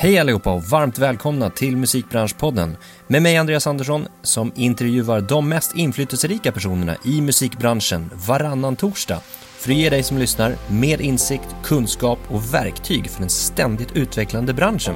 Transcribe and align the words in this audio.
Hej 0.00 0.18
allihopa 0.18 0.52
och 0.52 0.64
varmt 0.64 0.98
välkomna 0.98 1.50
till 1.50 1.76
Musikbranschpodden 1.76 2.76
med 3.06 3.22
mig 3.22 3.36
Andreas 3.36 3.66
Andersson 3.66 4.06
som 4.22 4.52
intervjuar 4.54 5.20
de 5.20 5.48
mest 5.48 5.76
inflytelserika 5.76 6.52
personerna 6.52 6.96
i 7.04 7.20
musikbranschen 7.20 8.10
varannan 8.14 8.76
torsdag 8.76 9.20
för 9.58 9.70
att 9.70 9.76
ge 9.76 9.90
dig 9.90 10.02
som 10.02 10.18
lyssnar 10.18 10.56
mer 10.68 11.00
insikt, 11.00 11.56
kunskap 11.64 12.18
och 12.28 12.54
verktyg 12.54 13.10
för 13.10 13.20
den 13.20 13.30
ständigt 13.30 13.96
utvecklande 13.96 14.54
branschen. 14.54 14.94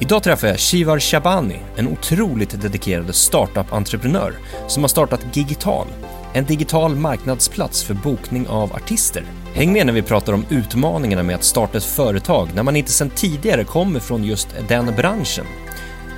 Idag 0.00 0.22
träffar 0.22 0.48
jag 0.48 0.58
Shivar 0.58 1.00
Shabani, 1.00 1.60
en 1.76 1.88
otroligt 1.88 2.62
dedikerad 2.62 3.14
startup-entreprenör 3.14 4.34
som 4.68 4.82
har 4.82 4.88
startat 4.88 5.36
Gigital, 5.36 5.86
en 6.32 6.44
digital 6.44 6.96
marknadsplats 6.96 7.84
för 7.84 7.94
bokning 7.94 8.46
av 8.48 8.72
artister. 8.72 9.24
Häng 9.54 9.72
med 9.72 9.86
när 9.86 9.92
vi 9.92 10.02
pratar 10.02 10.32
om 10.32 10.46
utmaningarna 10.50 11.22
med 11.22 11.34
att 11.34 11.44
starta 11.44 11.78
ett 11.78 11.84
företag 11.84 12.48
när 12.54 12.62
man 12.62 12.76
inte 12.76 12.90
sedan 12.90 13.10
tidigare 13.10 13.64
kommer 13.64 14.00
från 14.00 14.24
just 14.24 14.48
den 14.68 14.94
branschen. 14.96 15.46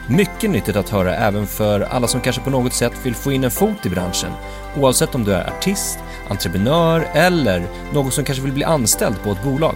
Mycket 0.08 0.50
nyttigt 0.50 0.76
att 0.76 0.88
höra 0.88 1.14
även 1.14 1.46
för 1.46 1.80
alla 1.80 2.06
som 2.06 2.20
kanske 2.20 2.42
på 2.42 2.50
något 2.50 2.72
sätt 2.72 2.92
vill 3.02 3.14
få 3.14 3.32
in 3.32 3.44
en 3.44 3.50
fot 3.50 3.86
i 3.86 3.88
branschen, 3.88 4.30
oavsett 4.76 5.14
om 5.14 5.24
du 5.24 5.32
är 5.32 5.46
artist, 5.48 5.98
entreprenör 6.28 7.08
eller 7.12 7.62
någon 7.92 8.10
som 8.10 8.24
kanske 8.24 8.44
vill 8.44 8.52
bli 8.52 8.64
anställd 8.64 9.22
på 9.22 9.30
ett 9.30 9.44
bolag. 9.44 9.74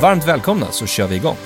Varmt 0.00 0.28
välkomna 0.28 0.66
så 0.70 0.86
kör 0.86 1.06
vi 1.06 1.16
igång! 1.16 1.36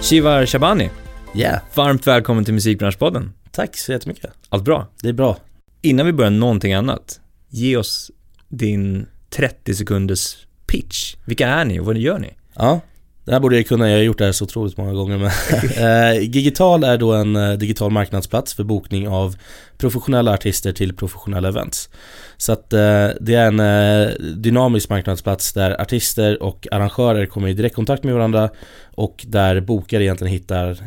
Shivar 0.00 0.46
Shabani, 0.46 0.90
Yeah, 1.34 1.60
varmt 1.74 2.06
välkommen 2.06 2.44
till 2.44 2.54
Musikbranschpodden. 2.54 3.32
tack 3.50 3.76
så 3.76 3.92
jättemycket. 3.92 4.30
Allt 4.48 4.64
bra? 4.64 4.86
Det 5.02 5.08
är 5.08 5.12
bra. 5.12 5.36
Innan 5.82 6.06
vi 6.06 6.12
börjar 6.12 6.30
någonting 6.30 6.72
annat, 6.72 7.20
ge 7.48 7.76
oss 7.76 8.10
din 8.48 9.06
30 9.30 9.74
sekunders 9.74 10.36
pitch. 10.66 11.16
Vilka 11.24 11.48
är 11.48 11.64
ni 11.64 11.80
och 11.80 11.86
vad 11.86 11.96
gör 11.96 12.18
ni? 12.18 12.34
Ja, 12.54 12.80
det 13.24 13.32
här 13.32 13.40
borde 13.40 13.56
jag 13.56 13.66
kunna, 13.66 13.90
jag 13.90 13.96
har 13.96 14.02
gjort 14.02 14.18
det 14.18 14.24
här 14.24 14.32
så 14.32 14.44
otroligt 14.44 14.76
många 14.76 14.92
gånger 14.92 15.18
men 15.18 15.30
eh, 16.16 16.22
Gigital 16.22 16.84
är 16.84 16.98
då 16.98 17.12
en 17.12 17.36
eh, 17.36 17.52
digital 17.52 17.90
marknadsplats 17.90 18.54
för 18.54 18.64
bokning 18.64 19.08
av 19.08 19.36
professionella 19.78 20.34
artister 20.34 20.72
till 20.72 20.96
professionella 20.96 21.48
events. 21.48 21.88
Så 22.36 22.52
att 22.52 22.72
eh, 22.72 23.08
det 23.20 23.34
är 23.34 23.60
en 23.60 24.42
dynamisk 24.42 24.88
marknadsplats 24.88 25.52
där 25.52 25.80
artister 25.80 26.42
och 26.42 26.68
arrangörer 26.70 27.26
kommer 27.26 27.48
i 27.48 27.54
direktkontakt 27.54 28.04
med 28.04 28.14
varandra 28.14 28.50
och 28.94 29.24
där 29.28 29.60
bokare 29.60 30.04
egentligen 30.04 30.32
hittar 30.32 30.78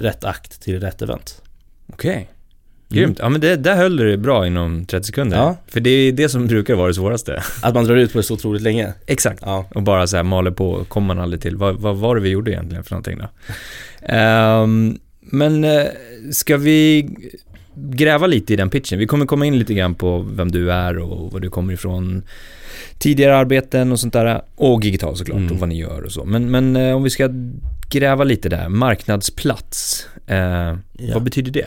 rätt 0.00 0.24
akt 0.24 0.62
till 0.62 0.80
rätt 0.80 1.02
event. 1.02 1.42
Okej. 1.92 2.33
Grymt. 2.94 3.18
Ja 3.20 3.28
men 3.28 3.40
det, 3.40 3.56
där 3.56 3.76
höll 3.76 3.96
du 3.96 4.10
det 4.10 4.16
bra 4.16 4.46
inom 4.46 4.84
30 4.86 5.06
sekunder. 5.06 5.36
Ja. 5.36 5.56
För 5.68 5.80
det 5.80 5.90
är 5.90 6.12
det 6.12 6.28
som 6.28 6.46
brukar 6.46 6.74
vara 6.74 6.88
det 6.88 6.94
svåraste. 6.94 7.42
Att 7.62 7.74
man 7.74 7.84
drar 7.84 7.96
ut 7.96 8.12
på 8.12 8.18
det 8.18 8.22
så 8.24 8.34
otroligt 8.34 8.62
länge. 8.62 8.92
Exakt. 9.06 9.38
Ja, 9.42 9.66
Och 9.74 9.82
bara 9.82 10.06
så 10.06 10.16
här 10.16 10.22
maler 10.24 10.50
på, 10.50 10.84
kommer 10.84 11.06
man 11.06 11.18
aldrig 11.20 11.42
till. 11.42 11.56
Vad, 11.56 11.76
vad 11.76 11.96
var 11.96 12.14
det 12.14 12.20
vi 12.20 12.28
gjorde 12.28 12.50
egentligen 12.50 12.84
för 12.84 12.90
någonting 12.90 13.18
då? 13.18 13.28
Ehm, 14.14 14.98
men 15.20 15.64
eh, 15.64 15.82
ska 16.32 16.56
vi 16.56 17.08
gräva 17.76 18.26
lite 18.26 18.52
i 18.52 18.56
den 18.56 18.70
pitchen? 18.70 18.98
Vi 18.98 19.06
kommer 19.06 19.26
komma 19.26 19.46
in 19.46 19.58
lite 19.58 19.74
grann 19.74 19.94
på 19.94 20.18
vem 20.34 20.50
du 20.52 20.72
är 20.72 20.98
och 20.98 21.32
var 21.32 21.40
du 21.40 21.50
kommer 21.50 21.72
ifrån 21.72 22.22
tidigare 22.98 23.36
arbeten 23.36 23.92
och 23.92 24.00
sånt 24.00 24.12
där. 24.12 24.42
Och 24.56 24.84
Gigital 24.84 25.16
såklart 25.16 25.38
Mm. 25.38 25.52
och 25.52 25.58
vad 25.58 25.68
ni 25.68 25.78
gör 25.78 26.02
och 26.02 26.12
så. 26.12 26.24
Men, 26.24 26.50
men 26.50 26.76
eh, 26.76 26.96
om 26.96 27.02
vi 27.02 27.10
ska 27.10 27.28
gräva 27.90 28.24
lite 28.24 28.48
där, 28.48 28.68
marknadsplats. 28.68 30.06
Eh, 30.26 30.36
Ja. 30.98 31.14
Vad 31.14 31.22
betyder 31.22 31.50
det? 31.52 31.66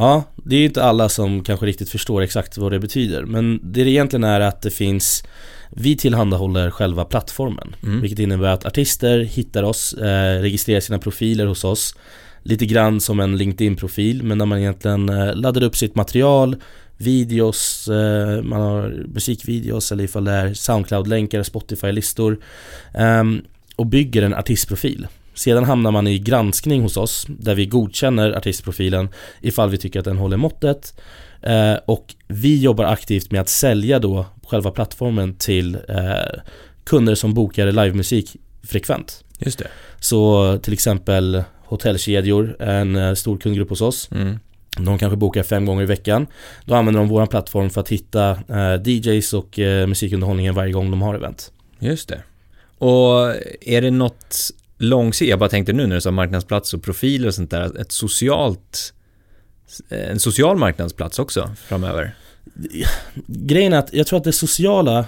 Ja, 0.00 0.24
det 0.34 0.56
är 0.56 0.58
ju 0.58 0.66
inte 0.66 0.84
alla 0.84 1.08
som 1.08 1.44
kanske 1.44 1.66
riktigt 1.66 1.90
förstår 1.90 2.22
exakt 2.22 2.58
vad 2.58 2.72
det 2.72 2.78
betyder 2.78 3.22
Men 3.22 3.60
det 3.62 3.84
det 3.84 3.90
egentligen 3.90 4.24
är 4.24 4.40
att 4.40 4.62
det 4.62 4.70
finns 4.70 5.24
Vi 5.70 5.96
tillhandahåller 5.96 6.70
själva 6.70 7.04
plattformen 7.04 7.76
Mm. 7.82 8.00
Vilket 8.00 8.18
innebär 8.18 8.48
att 8.48 8.66
artister 8.66 9.18
hittar 9.18 9.62
oss, 9.62 9.92
eh, 9.92 10.40
registrerar 10.40 10.80
sina 10.80 10.98
profiler 10.98 11.46
hos 11.46 11.64
oss 11.64 11.94
Lite 12.42 12.66
grann 12.66 13.00
som 13.00 13.20
en 13.20 13.36
LinkedIn-profil 13.36 14.22
men 14.22 14.38
där 14.38 14.46
man 14.46 14.58
egentligen 14.58 15.08
eh, 15.08 15.34
laddar 15.34 15.62
upp 15.62 15.76
sitt 15.76 15.94
material 15.94 16.56
Videos, 16.96 17.88
eh, 17.88 18.42
man 18.42 18.60
har 18.60 19.04
musikvideos 19.14 19.92
eller 19.92 20.04
ifall 20.04 20.24
det 20.24 20.32
är 20.32 20.54
Soundcloud-länkar, 20.54 21.42
Spotify-listor 21.42 22.38
ehm, 22.94 23.42
Och 23.76 23.86
bygger 23.86 24.22
en 24.22 24.34
artistprofil 24.34 25.06
Sedan 25.40 25.64
hamnar 25.64 25.90
man 25.90 26.06
i 26.06 26.18
granskning 26.18 26.82
hos 26.82 26.96
oss 26.96 27.26
där 27.28 27.54
vi 27.54 27.66
godkänner 27.66 28.32
artistprofilen 28.32 29.08
ifall 29.40 29.70
vi 29.70 29.78
tycker 29.78 29.98
att 29.98 30.04
den 30.04 30.18
håller 30.18 30.36
måttet 30.36 31.00
eh, 31.42 31.74
och 31.86 32.14
vi 32.28 32.62
jobbar 32.62 32.84
aktivt 32.84 33.30
med 33.30 33.40
att 33.40 33.48
sälja 33.48 33.98
då 33.98 34.26
själva 34.46 34.70
plattformen 34.70 35.34
till 35.34 35.74
eh, 35.74 36.40
kunder 36.84 37.14
som 37.14 37.34
bokar 37.34 37.72
livemusik 37.72 38.36
frekvent. 38.62 39.24
Just 39.38 39.58
det. 39.58 39.66
Så 40.00 40.58
till 40.58 40.72
exempel 40.72 41.42
hotellkedjor, 41.64 42.62
en 42.62 42.96
eh, 42.96 43.14
stor 43.14 43.38
kundgrupp 43.38 43.70
hos 43.70 43.80
oss. 43.80 44.08
Mm. 44.12 44.38
De 44.76 44.98
kanske 44.98 45.16
bokar 45.16 45.42
fem 45.42 45.66
gånger 45.66 45.82
i 45.82 45.86
veckan. 45.86 46.26
Då 46.64 46.74
använder 46.74 47.00
de 47.00 47.08
vår 47.08 47.26
plattform 47.26 47.70
för 47.70 47.80
att 47.80 47.88
hitta 47.88 48.30
eh, 48.30 48.82
DJs 48.84 49.32
och 49.32 49.58
eh, 49.58 49.86
musikunderhållningen 49.86 50.54
varje 50.54 50.72
gång 50.72 50.90
de 50.90 51.02
har 51.02 51.14
event. 51.14 51.52
Just 51.78 52.08
det. 52.08 52.22
Och 52.78 53.34
är 53.60 53.82
det 53.82 53.90
något 53.90 54.52
långsiktigt, 54.80 55.30
jag 55.30 55.38
bara 55.38 55.48
tänkte 55.48 55.72
nu 55.72 55.86
när 55.86 55.94
du 55.94 56.00
sa 56.00 56.10
marknadsplats 56.10 56.74
och 56.74 56.82
profiler 56.82 57.28
och 57.28 57.34
sånt 57.34 57.50
där, 57.50 57.80
ett 57.80 57.92
socialt, 57.92 58.94
en 59.88 60.20
social 60.20 60.56
marknadsplats 60.56 61.18
också 61.18 61.50
framöver? 61.68 62.14
Grejen 63.26 63.72
är 63.72 63.78
att 63.78 63.92
jag 63.92 64.06
tror 64.06 64.16
att 64.18 64.24
det 64.24 64.32
sociala 64.32 64.98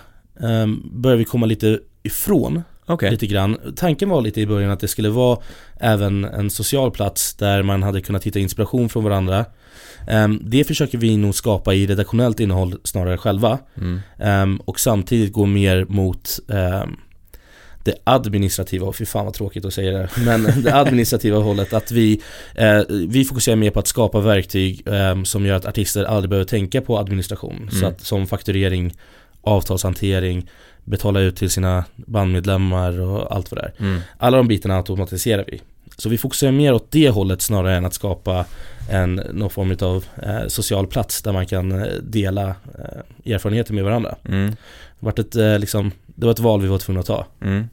eh, 0.41 0.67
börjar 0.93 1.17
vi 1.17 1.25
komma 1.25 1.47
lite 1.47 1.79
ifrån 2.03 2.63
Okej. 2.87 3.11
lite 3.11 3.27
grann. 3.27 3.59
Tanken 3.77 4.09
var 4.09 4.21
lite 4.21 4.41
i 4.41 4.47
början 4.47 4.71
att 4.71 4.81
det 4.81 4.89
skulle 4.89 5.09
vara 5.11 5.39
även 5.81 6.25
en 6.25 6.51
social 6.51 6.91
plats 6.91 7.35
där 7.35 7.63
man 7.63 7.83
hade 7.83 8.01
kunnat 8.01 8.25
hitta 8.25 8.39
inspiration 8.39 8.89
från 8.89 9.05
varandra. 9.05 9.45
Ehm, 10.09 10.41
Det 10.45 10.65
försöker 10.65 10.99
vi 10.99 11.17
nog 11.17 11.35
skapa 11.35 11.75
i 11.75 11.87
redaktionellt 11.87 12.41
innehåll 12.41 12.79
snarare 12.85 13.19
själva. 13.19 13.59
Mm. 13.77 14.01
Ehm, 14.19 14.57
Och 14.57 14.81
samtidigt 14.81 15.33
gå 15.33 15.47
mer 15.47 15.85
mot 15.89 16.39
ehm, 16.49 16.97
det 17.85 17.95
administrativa, 18.05 18.87
och 18.87 18.97
fy 18.97 19.07
fan 19.07 19.25
vad 19.25 19.35
tråkigt 19.35 19.65
att 19.65 19.75
säga 19.75 19.99
det 19.99 20.09
men 20.27 20.63
det 20.63 20.75
administrativa 20.75 21.39
hållet 21.39 21.73
att 21.73 21.91
vi, 21.91 22.21
eh, 22.55 22.81
vi 22.89 23.25
fokuserar 23.25 23.57
mer 23.57 23.71
på 23.71 23.79
att 23.79 23.87
skapa 23.87 24.21
verktyg 24.21 24.83
ehm, 24.87 25.25
som 25.25 25.47
gör 25.47 25.57
att 25.57 25.67
artister 25.67 26.05
aldrig 26.05 26.31
behöver 26.31 26.47
tänka 26.49 26.81
på 26.81 26.99
administration. 26.99 27.69
Så 27.71 27.77
Mm. 27.79 27.89
att 27.91 28.01
som 28.01 28.27
fakturering, 28.27 28.93
avtalshantering, 29.43 30.49
betala 30.85 31.21
ut 31.21 31.37
till 31.37 31.51
sina 31.51 31.85
bandmedlemmar 31.97 33.01
och 33.01 33.35
allt 33.37 33.51
vad 33.51 33.61
det 33.61 33.73
är. 33.79 33.85
Mm. 33.85 34.01
Alla 34.19 34.37
de 34.37 34.49
bitarna 34.49 34.77
automatiserar 34.77 35.45
vi. 35.47 35.61
Så 35.97 36.09
vi 36.09 36.19
fokuserar 36.19 36.53
mer 36.53 36.73
åt 36.73 36.91
det 36.91 37.11
hållet 37.11 37.43
snarare 37.43 37.77
än 37.77 37.85
att 37.85 37.95
skapa 37.95 38.45
en, 38.91 39.15
någon 39.15 39.51
form 39.51 39.77
av 39.81 40.05
eh, 40.23 40.49
social 40.49 40.87
plats 40.87 41.23
där 41.23 41.33
man 41.33 41.47
kan 41.47 41.73
eh, 41.73 41.87
dela 42.03 42.49
eh, 42.49 43.33
erfarenheter 43.35 43.75
med 43.75 43.85
varandra. 43.85 44.15
Mm. 44.29 44.51
Det, 44.51 44.57
var 45.07 45.21
ett, 45.21 45.37
eh, 45.37 45.59
liksom, 45.59 45.93
det 46.23 46.27
var 46.27 46.33
ett 46.33 46.39
val 46.39 46.61
vi 46.61 46.69
var 46.69 46.79
tvungna 46.79 47.01
att 47.01 47.07
ta. 47.07 47.27
Mm. 47.41 47.65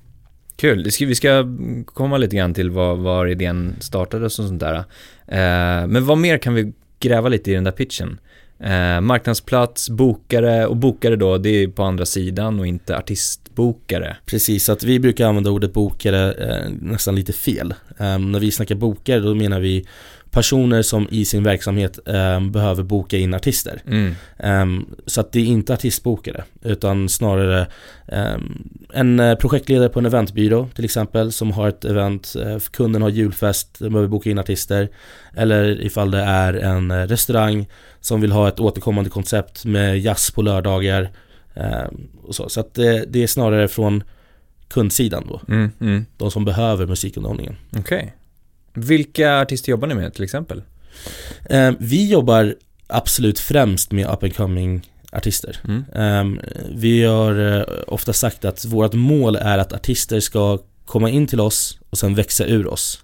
Kul, 0.55 0.89
vi 0.99 1.15
ska 1.15 1.45
komma 1.85 2.17
lite 2.17 2.35
grann 2.35 2.53
till 2.53 2.71
var, 2.71 2.95
var 2.95 3.27
idén 3.27 3.75
startades 3.79 4.39
och 4.39 4.45
sånt 4.45 4.59
där. 4.59 4.75
Eh, 5.27 5.87
men 5.87 6.05
vad 6.05 6.17
mer 6.17 6.37
kan 6.37 6.53
vi 6.53 6.73
gräva 6.99 7.29
lite 7.29 7.51
i 7.51 7.53
den 7.53 7.63
där 7.63 7.71
pitchen? 7.71 8.19
Eh, 8.59 9.01
marknadsplats, 9.01 9.89
bokare 9.89 10.65
och 10.65 10.77
bokare 10.77 11.15
då, 11.15 11.38
det 11.38 11.49
är 11.49 11.67
på 11.67 11.83
andra 11.83 12.05
sidan 12.05 12.59
och 12.59 12.67
inte 12.67 12.97
artistbokare. 12.97 14.17
Precis, 14.25 14.65
så 14.65 14.71
att 14.71 14.83
vi 14.83 14.99
brukar 14.99 15.27
använda 15.27 15.51
ordet 15.51 15.73
bokare 15.73 16.33
eh, 16.33 16.71
nästan 16.81 17.15
lite 17.15 17.33
fel. 17.33 17.73
Ehm, 17.97 18.31
när 18.31 18.39
vi 18.39 18.51
snackar 18.51 18.75
bokare 18.75 19.19
då 19.19 19.35
menar 19.35 19.59
vi 19.59 19.85
personer 20.31 20.81
som 20.81 21.07
i 21.12 21.25
sin 21.25 21.44
verksamhet 21.44 22.00
ehm, 22.07 22.51
behöver 22.51 22.84
boka 22.84 23.17
in 23.17 23.34
artister. 23.34 23.81
Mm. 23.88 24.16
Ehm, 24.40 24.85
så 25.06 25.22
att 25.22 25.31
det 25.31 25.40
är 25.40 25.45
inte 25.45 25.73
artistbokare 25.73 26.44
utan 26.62 27.09
snarare 27.09 27.67
ehm, 28.07 28.69
en 28.94 29.19
eh, 29.19 29.36
projektledare 29.36 29.89
på 29.89 30.00
en 30.00 30.06
eventbyrå 30.06 30.68
till 30.75 30.86
exempel 30.86 31.31
som 31.31 31.51
har 31.51 31.68
ett 31.69 31.86
event, 31.86 32.36
eh, 32.45 32.57
kunden 32.59 33.01
har 33.01 33.09
julfest, 33.09 33.80
den 33.80 33.92
behöver 33.94 34.07
boka 34.09 34.30
in 34.30 34.39
artister. 34.39 34.89
Eller 35.36 35.81
ifall 35.81 36.12
det 36.12 36.21
är 36.21 36.53
en 36.53 36.92
eh, 36.92 37.07
restaurang 37.07 37.68
som 38.01 38.21
vill 38.21 38.31
ha 38.31 38.48
ett 38.48 38.59
återkommande 38.59 39.09
koncept 39.09 39.65
med 39.65 40.00
jazz 40.00 40.31
på 40.31 40.42
lördagar. 40.42 41.09
ehm, 41.53 42.07
och 42.24 42.36
så 42.36 42.50
så 42.50 42.59
att 42.59 42.74
det, 42.74 43.06
det 43.07 43.24
är 43.24 43.27
snarare 43.27 43.68
från 43.68 44.03
kundsidan 44.68 45.25
då, 45.30 45.42
Mm. 45.48 45.71
Mm. 45.81 46.06
de 46.18 46.31
som 46.31 46.45
behöver 46.45 46.86
musikunderhållningen. 46.86 47.56
Okej. 47.77 48.13
Vilka 48.79 49.41
artister 49.41 49.71
jobbar 49.71 49.87
ni 49.87 49.95
med 49.95 50.13
till 50.13 50.23
exempel? 50.23 50.63
Ehm, 51.49 51.75
vi 51.79 52.09
jobbar 52.09 52.55
absolut 52.87 53.39
främst 53.39 53.91
med 53.91 54.09
up 54.09 54.23
and 54.23 54.35
coming 54.35 54.89
artister. 55.11 55.57
Mm. 55.67 55.85
Ehm, 55.95 56.39
vi 56.75 57.03
har 57.03 57.57
eh, 57.57 57.63
ofta 57.87 58.13
sagt 58.13 58.45
att 58.45 58.65
vårt 58.65 58.93
mål 58.93 59.35
är 59.35 59.57
att 59.57 59.73
artister 59.73 60.19
ska 60.19 60.59
komma 60.85 61.09
in 61.09 61.27
till 61.27 61.39
oss 61.39 61.79
och 61.89 61.97
sen 61.97 62.15
växa 62.15 62.45
ur 62.45 62.67
oss. 62.67 63.03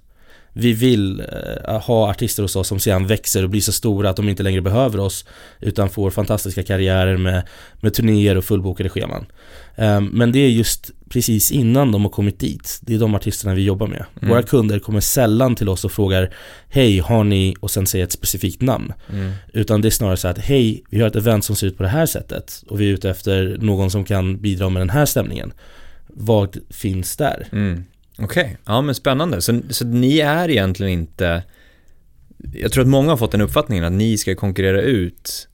Vi 0.57 0.73
vill 0.73 1.19
eh, 1.19 1.81
ha 1.81 2.09
artister 2.09 2.43
hos 2.43 2.55
oss 2.55 2.67
som 2.67 2.79
sedan 2.79 3.07
växer 3.07 3.43
och 3.43 3.49
blir 3.49 3.61
så 3.61 3.71
stora 3.71 4.09
att 4.09 4.15
de 4.15 4.29
inte 4.29 4.43
längre 4.43 4.61
behöver 4.61 4.99
oss 4.99 5.25
utan 5.59 5.89
får 5.89 6.09
fantastiska 6.09 6.63
karriärer 6.63 7.17
med, 7.17 7.47
med 7.81 7.93
turnéer 7.93 8.37
och 8.37 8.45
fullbokade 8.45 8.89
scheman. 8.89 9.25
Um, 9.75 10.05
men 10.05 10.31
det 10.31 10.39
är 10.39 10.49
just 10.49 10.91
precis 11.09 11.51
innan 11.51 11.91
de 11.91 12.03
har 12.03 12.09
kommit 12.09 12.39
dit. 12.39 12.79
Det 12.81 12.95
är 12.95 12.99
de 12.99 13.15
artisterna 13.15 13.55
vi 13.55 13.63
jobbar 13.63 13.87
med. 13.87 14.05
Mm. 14.15 14.29
Våra 14.29 14.43
kunder 14.43 14.79
kommer 14.79 14.99
sällan 14.99 15.55
till 15.55 15.69
oss 15.69 15.85
och 15.85 15.91
frågar 15.91 16.33
Hej, 16.69 16.99
har 16.99 17.23
ni? 17.23 17.55
och 17.59 17.71
sen 17.71 17.87
säger 17.87 18.05
ett 18.05 18.11
specifikt 18.11 18.61
namn. 18.61 18.93
Mm. 19.13 19.31
Utan 19.53 19.81
det 19.81 19.87
är 19.87 19.89
snarare 19.89 20.17
så 20.17 20.27
att 20.27 20.37
Hej, 20.37 20.83
vi 20.89 20.99
har 21.01 21.07
ett 21.07 21.15
event 21.15 21.45
som 21.45 21.55
ser 21.55 21.67
ut 21.67 21.77
på 21.77 21.83
det 21.83 21.89
här 21.89 22.05
sättet 22.05 22.63
och 22.67 22.81
vi 22.81 22.89
är 22.89 22.93
ute 22.93 23.09
efter 23.09 23.57
någon 23.61 23.91
som 23.91 24.05
kan 24.05 24.37
bidra 24.37 24.69
med 24.69 24.81
den 24.81 24.89
här 24.89 25.05
stämningen. 25.05 25.53
Vad 26.07 26.57
finns 26.69 27.17
där? 27.17 27.47
Mm. 27.51 27.83
Okej, 28.19 28.43
okay. 28.43 28.55
ja 28.65 28.81
men 28.81 28.95
spännande. 28.95 29.41
Så, 29.41 29.61
så 29.69 29.85
ni 29.85 30.19
är 30.19 30.49
egentligen 30.49 30.91
inte, 30.91 31.43
jag 32.53 32.71
tror 32.71 32.81
att 32.81 32.89
många 32.89 33.09
har 33.09 33.17
fått 33.17 33.31
den 33.31 33.41
uppfattningen 33.41 33.83
att 33.83 33.91
ni 33.91 34.17
ska 34.17 34.35
konkurrera 34.35 34.81
ut 34.81 35.47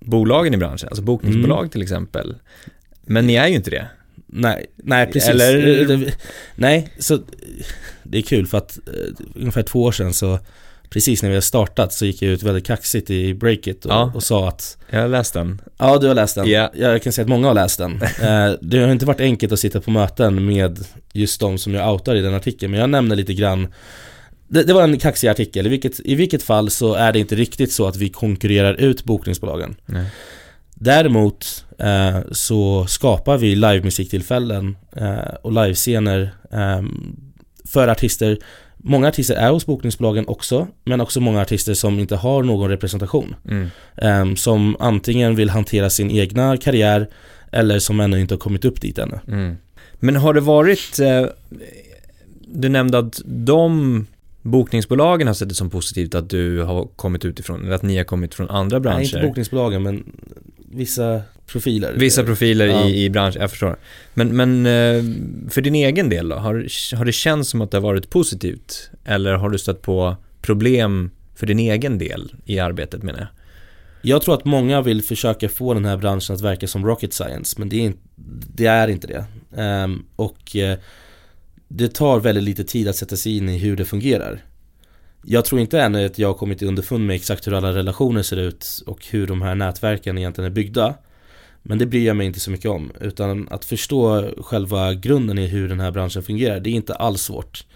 bolagen 0.00 0.54
i 0.54 0.56
branschen, 0.56 0.88
alltså 0.88 1.02
bokningsbolag 1.02 1.58
mm. 1.58 1.70
till 1.70 1.82
exempel. 1.82 2.34
Men 3.02 3.26
ni 3.26 3.34
är 3.34 3.48
ju 3.48 3.54
inte 3.54 3.70
det. 3.70 3.86
Nej, 4.26 4.66
nej 4.76 5.06
precis. 5.06 5.30
Eller? 5.30 6.14
Nej, 6.54 6.92
så 6.98 7.18
det 8.02 8.18
är 8.18 8.22
kul 8.22 8.46
för 8.46 8.58
att 8.58 8.78
uh, 8.88 9.14
ungefär 9.34 9.62
två 9.62 9.82
år 9.82 9.92
sedan 9.92 10.12
så 10.12 10.38
Precis 10.94 11.22
när 11.22 11.30
vi 11.30 11.36
har 11.36 11.42
startat 11.42 11.92
så 11.92 12.06
gick 12.06 12.22
jag 12.22 12.32
ut 12.32 12.42
väldigt 12.42 12.66
kaxigt 12.66 13.10
i 13.10 13.34
Breakit 13.34 13.84
och, 13.84 13.92
ja, 13.92 14.12
och 14.14 14.22
sa 14.22 14.48
att 14.48 14.76
Jag 14.90 15.00
har 15.00 15.08
läst 15.08 15.34
den 15.34 15.60
Ja, 15.78 15.98
du 15.98 16.08
har 16.08 16.14
läst 16.14 16.34
den. 16.34 16.48
Yeah. 16.48 16.70
Jag 16.74 17.02
kan 17.02 17.12
säga 17.12 17.22
att 17.22 17.28
många 17.28 17.46
har 17.46 17.54
läst 17.54 17.78
den. 17.78 17.92
uh, 17.92 18.56
det 18.60 18.78
har 18.78 18.92
inte 18.92 19.06
varit 19.06 19.20
enkelt 19.20 19.52
att 19.52 19.58
sitta 19.58 19.80
på 19.80 19.90
möten 19.90 20.46
med 20.46 20.84
just 21.12 21.40
de 21.40 21.58
som 21.58 21.74
jag 21.74 21.92
outar 21.92 22.14
i 22.14 22.20
den 22.20 22.34
artikeln, 22.34 22.70
men 22.70 22.80
jag 22.80 22.90
nämner 22.90 23.16
lite 23.16 23.34
grann 23.34 23.72
det, 24.48 24.62
det, 24.62 24.72
var 24.72 24.82
en 24.82 24.98
kaxig 24.98 25.28
artikel, 25.28 25.66
I 25.66 25.68
vilket, 25.68 26.00
i 26.04 26.14
vilket 26.14 26.42
fall 26.42 26.70
så 26.70 26.94
är 26.94 27.12
det 27.12 27.18
inte 27.18 27.34
riktigt 27.34 27.72
så 27.72 27.86
att 27.86 27.96
vi 27.96 28.08
konkurrerar 28.08 28.74
ut 28.74 29.04
bokningsbolagen. 29.04 29.76
Nej. 29.86 30.06
Däremot 30.74 31.64
eh, 31.78 32.18
så 32.32 32.86
skapar 32.86 33.38
vi 33.38 33.54
livemusiktillfällen 33.54 34.76
eh, 34.96 35.34
och 35.42 35.52
livescener 35.52 36.30
eh, 36.52 36.82
för 37.64 37.88
artister 37.88 38.38
Många 38.86 39.08
artister 39.08 39.34
är 39.34 39.50
hos 39.50 39.66
bokningsbolagen 39.66 40.28
också, 40.28 40.66
men 40.84 41.00
också 41.00 41.20
många 41.20 41.40
artister 41.40 41.74
som 41.74 41.98
inte 41.98 42.16
har 42.16 42.42
någon 42.42 42.70
representation. 42.70 43.34
Mm. 43.48 43.68
Eh, 43.96 44.34
som 44.34 44.76
antingen 44.80 45.36
vill 45.36 45.50
hantera 45.50 45.90
sin 45.90 46.10
egna 46.10 46.56
karriär 46.56 47.08
eller 47.52 47.78
som 47.78 48.00
ännu 48.00 48.20
inte 48.20 48.34
har 48.34 48.38
kommit 48.38 48.64
upp 48.64 48.80
dit 48.80 48.98
ännu. 48.98 49.20
Mm. 49.28 49.56
Men 49.94 50.16
har 50.16 50.34
det 50.34 50.40
varit, 50.40 50.98
eh, 50.98 51.26
du 52.46 52.68
nämnde 52.68 52.98
att 52.98 53.20
de 53.24 54.06
bokningsbolagen 54.42 55.26
har 55.26 55.34
sett 55.34 55.48
det 55.48 55.54
som 55.54 55.70
positivt 55.70 56.14
att 56.14 56.30
du 56.30 56.62
har 56.62 56.84
kommit 56.84 57.24
utifrån, 57.24 57.64
eller 57.64 57.74
att 57.74 57.82
ni 57.82 57.96
har 57.96 58.04
kommit 58.04 58.34
från 58.34 58.50
andra 58.50 58.80
branscher? 58.80 58.98
Nej, 58.98 59.14
inte 59.14 59.26
bokningsbolagen, 59.26 59.82
men 59.82 60.04
vissa 60.70 61.22
profiler. 61.46 61.94
Vissa 61.96 62.24
profiler 62.24 62.66
ja. 62.66 62.84
i, 62.84 63.04
i 63.04 63.10
branschen, 63.10 63.40
jag 63.40 63.50
förstår. 63.50 63.76
Men, 64.14 64.36
men 64.36 64.66
eh, 64.66 65.04
för 65.50 65.60
din 65.60 65.74
egen 65.74 66.08
del 66.08 66.28
då, 66.28 66.36
har, 66.36 66.54
har 66.96 67.04
det 67.04 67.12
känts 67.12 67.50
som 67.50 67.60
att 67.60 67.70
det 67.70 67.76
har 67.76 67.82
varit 67.82 68.10
positivt? 68.10 68.90
Eller 69.04 69.34
har 69.34 69.50
du 69.50 69.58
stött 69.58 69.82
på 69.82 70.16
problem 70.42 71.10
för 71.34 71.46
din 71.46 71.58
egen 71.58 71.98
del 71.98 72.34
i 72.44 72.58
arbetet 72.58 73.02
menar 73.02 73.18
jag? 73.18 73.28
Jag 74.06 74.22
tror 74.22 74.34
att 74.34 74.44
många 74.44 74.82
vill 74.82 75.02
försöka 75.02 75.48
få 75.48 75.74
den 75.74 75.84
här 75.84 75.96
branschen 75.96 76.34
att 76.34 76.40
verka 76.40 76.66
som 76.66 76.86
rocket 76.86 77.12
science, 77.12 77.56
men 77.58 77.68
det 77.68 77.76
är 77.76 77.80
inte 77.80 78.00
det. 78.54 78.66
Är 78.66 78.88
inte 78.88 79.06
det. 79.06 79.24
Um, 79.62 80.06
och 80.16 80.56
uh, 80.56 80.74
det 81.68 81.94
tar 81.94 82.20
väldigt 82.20 82.44
lite 82.44 82.64
tid 82.64 82.88
att 82.88 82.96
sätta 82.96 83.16
sig 83.16 83.36
in 83.36 83.48
i 83.48 83.58
hur 83.58 83.76
det 83.76 83.84
fungerar. 83.84 84.44
Jag 85.24 85.44
tror 85.44 85.60
inte 85.60 85.80
ännu 85.80 86.06
att 86.06 86.18
jag 86.18 86.28
har 86.28 86.34
kommit 86.34 86.62
underfund 86.62 87.06
med 87.06 87.16
exakt 87.16 87.46
hur 87.46 87.54
alla 87.54 87.74
relationer 87.74 88.22
ser 88.22 88.36
ut 88.36 88.82
och 88.86 89.06
hur 89.06 89.26
de 89.26 89.42
här 89.42 89.54
nätverken 89.54 90.18
egentligen 90.18 90.50
är 90.50 90.54
byggda. 90.54 90.94
Men 91.66 91.78
det 91.78 91.86
bryr 91.86 92.06
jag 92.06 92.16
mig 92.16 92.26
inte 92.26 92.40
så 92.40 92.50
mycket 92.50 92.70
om. 92.70 92.92
Utan 93.00 93.48
att 93.50 93.64
förstå 93.64 94.30
själva 94.38 94.94
grunden 94.94 95.38
i 95.38 95.46
hur 95.46 95.68
den 95.68 95.80
här 95.80 95.90
branschen 95.90 96.22
fungerar, 96.22 96.60
det 96.60 96.70
är 96.70 96.72
inte 96.72 96.94
alls 96.94 97.22
svårt. 97.22 97.66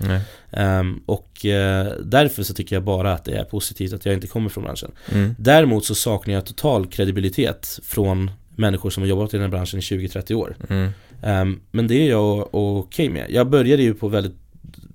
Um, 0.50 1.02
och 1.06 1.28
uh, 1.44 1.92
därför 2.04 2.42
så 2.42 2.54
tycker 2.54 2.76
jag 2.76 2.82
bara 2.82 3.12
att 3.12 3.24
det 3.24 3.36
är 3.36 3.44
positivt 3.44 3.92
att 3.92 4.06
jag 4.06 4.14
inte 4.14 4.26
kommer 4.26 4.48
från 4.48 4.64
branschen. 4.64 4.92
Mm. 5.12 5.34
Däremot 5.38 5.84
så 5.84 5.94
saknar 5.94 6.34
jag 6.34 6.46
total 6.46 6.86
kredibilitet 6.86 7.80
från 7.82 8.30
människor 8.56 8.90
som 8.90 9.02
har 9.02 9.08
jobbat 9.08 9.34
i 9.34 9.36
den 9.36 9.42
här 9.42 9.50
branschen 9.50 9.78
i 9.78 9.82
20-30 9.82 10.34
år. 10.34 10.56
Mm. 10.68 10.90
Um, 11.22 11.60
men 11.70 11.86
det 11.86 11.94
är 11.94 12.10
jag 12.10 12.54
okej 12.54 12.78
okay 12.78 13.10
med. 13.10 13.30
Jag 13.30 13.50
började 13.50 13.82
ju 13.82 13.94
på 13.94 14.08
väldigt 14.08 14.36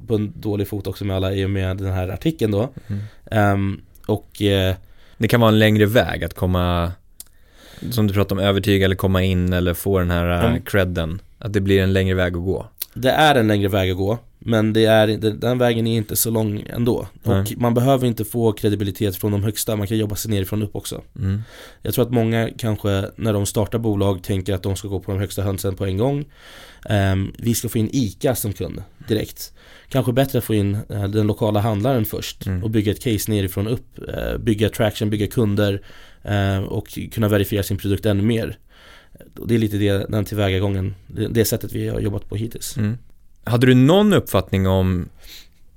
på 0.07 0.15
en 0.15 0.33
dålig 0.35 0.67
fot 0.67 0.87
också 0.87 1.05
med 1.05 1.15
alla 1.15 1.33
i 1.33 1.45
och 1.45 1.49
med 1.49 1.77
den 1.77 1.93
här 1.93 2.07
artikeln 2.07 2.51
då. 2.51 2.69
Mm. 2.87 3.53
Um, 3.53 3.81
och 4.05 4.41
uh, 4.41 4.75
Det 5.17 5.27
kan 5.27 5.41
vara 5.41 5.51
en 5.51 5.59
längre 5.59 5.85
väg 5.85 6.23
att 6.23 6.33
komma 6.33 6.91
som 7.91 8.07
du 8.07 8.13
pratade 8.13 8.41
om, 8.41 8.47
övertyga 8.47 8.85
eller 8.85 8.95
komma 8.95 9.23
in 9.23 9.53
eller 9.53 9.73
få 9.73 9.99
den 9.99 10.11
här 10.11 10.47
mm. 10.47 10.61
credden. 10.61 11.21
Att 11.37 11.53
det 11.53 11.61
blir 11.61 11.81
en 11.81 11.93
längre 11.93 12.15
väg 12.15 12.35
att 12.35 12.43
gå. 12.43 12.67
Det 12.93 13.09
är 13.09 13.35
en 13.35 13.47
längre 13.47 13.67
väg 13.67 13.91
att 13.91 13.97
gå. 13.97 14.19
Men 14.45 14.73
det 14.73 14.85
är, 14.85 15.07
den 15.31 15.57
vägen 15.57 15.87
är 15.87 15.97
inte 15.97 16.15
så 16.15 16.29
lång 16.29 16.63
ändå. 16.69 17.07
Och 17.23 17.53
man 17.57 17.73
behöver 17.73 18.07
inte 18.07 18.25
få 18.25 18.51
kredibilitet 18.51 19.15
från 19.15 19.31
de 19.31 19.43
högsta, 19.43 19.75
man 19.75 19.87
kan 19.87 19.97
jobba 19.97 20.15
sig 20.15 20.31
nerifrån 20.31 20.63
upp 20.63 20.75
också. 20.75 21.01
Mm. 21.19 21.41
Jag 21.81 21.93
tror 21.93 22.05
att 22.05 22.11
många 22.11 22.49
kanske 22.57 23.05
när 23.15 23.33
de 23.33 23.45
startar 23.45 23.79
bolag 23.79 24.23
tänker 24.23 24.53
att 24.53 24.63
de 24.63 24.75
ska 24.75 24.87
gå 24.87 24.99
på 24.99 25.11
de 25.11 25.19
högsta 25.19 25.41
hönsen 25.41 25.75
på 25.75 25.85
en 25.85 25.97
gång. 25.97 26.25
Um, 26.89 27.33
vi 27.37 27.55
ska 27.55 27.69
få 27.69 27.77
in 27.77 27.89
ICA 27.91 28.35
som 28.35 28.53
kund 28.53 28.83
direkt. 29.07 29.53
Kanske 29.89 30.13
bättre 30.13 30.37
att 30.37 30.43
få 30.43 30.53
in 30.53 30.77
uh, 30.91 31.07
den 31.07 31.27
lokala 31.27 31.59
handlaren 31.59 32.05
först 32.05 32.45
mm. 32.45 32.63
och 32.63 32.69
bygga 32.69 32.91
ett 32.91 33.03
case 33.03 33.31
nerifrån 33.31 33.67
upp. 33.67 33.99
Uh, 33.99 34.37
bygga 34.37 34.69
traction, 34.69 35.09
bygga 35.09 35.27
kunder 35.27 35.81
och 36.67 36.99
kunna 37.11 37.27
verifiera 37.27 37.63
sin 37.63 37.77
produkt 37.77 38.05
ännu 38.05 38.23
mer. 38.23 38.57
Det 39.47 39.55
är 39.55 39.59
lite 39.59 39.77
det, 39.77 40.05
den 40.09 40.25
tillvägagången, 40.25 40.95
det, 41.29 41.45
sättet 41.45 41.73
vi 41.73 41.87
har 41.87 41.99
jobbat 41.99 42.29
på 42.29 42.35
hittills. 42.35 42.77
Mm. 42.77 42.97
Hade 43.43 43.65
du 43.65 43.73
någon 43.73 44.13
uppfattning 44.13 44.67
om 44.67 45.09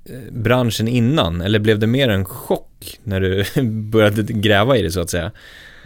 eh, 0.05 0.33
branschen 0.33 0.87
innan 0.87 1.41
eller 1.41 1.59
blev 1.59 1.79
det 1.79 1.87
mer 1.87 2.09
en 2.09 2.25
chock 2.25 2.99
när 3.03 3.21
du 3.21 3.45
började 3.71 4.33
gräva 4.33 4.77
i 4.77 4.81
det 4.81 4.91
så 4.91 5.01
att 5.01 5.09
säga? 5.09 5.31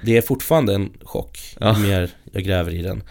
Det 0.03 0.17
är 0.17 0.21
fortfarande 0.21 0.73
en 0.75 0.89
chock 1.01 1.39
ja. 1.59 1.77
ju 1.77 1.87
mer 1.87 2.09
jag 2.31 2.43
gräver 2.43 2.73
i 2.73 2.81
den. 2.81 3.03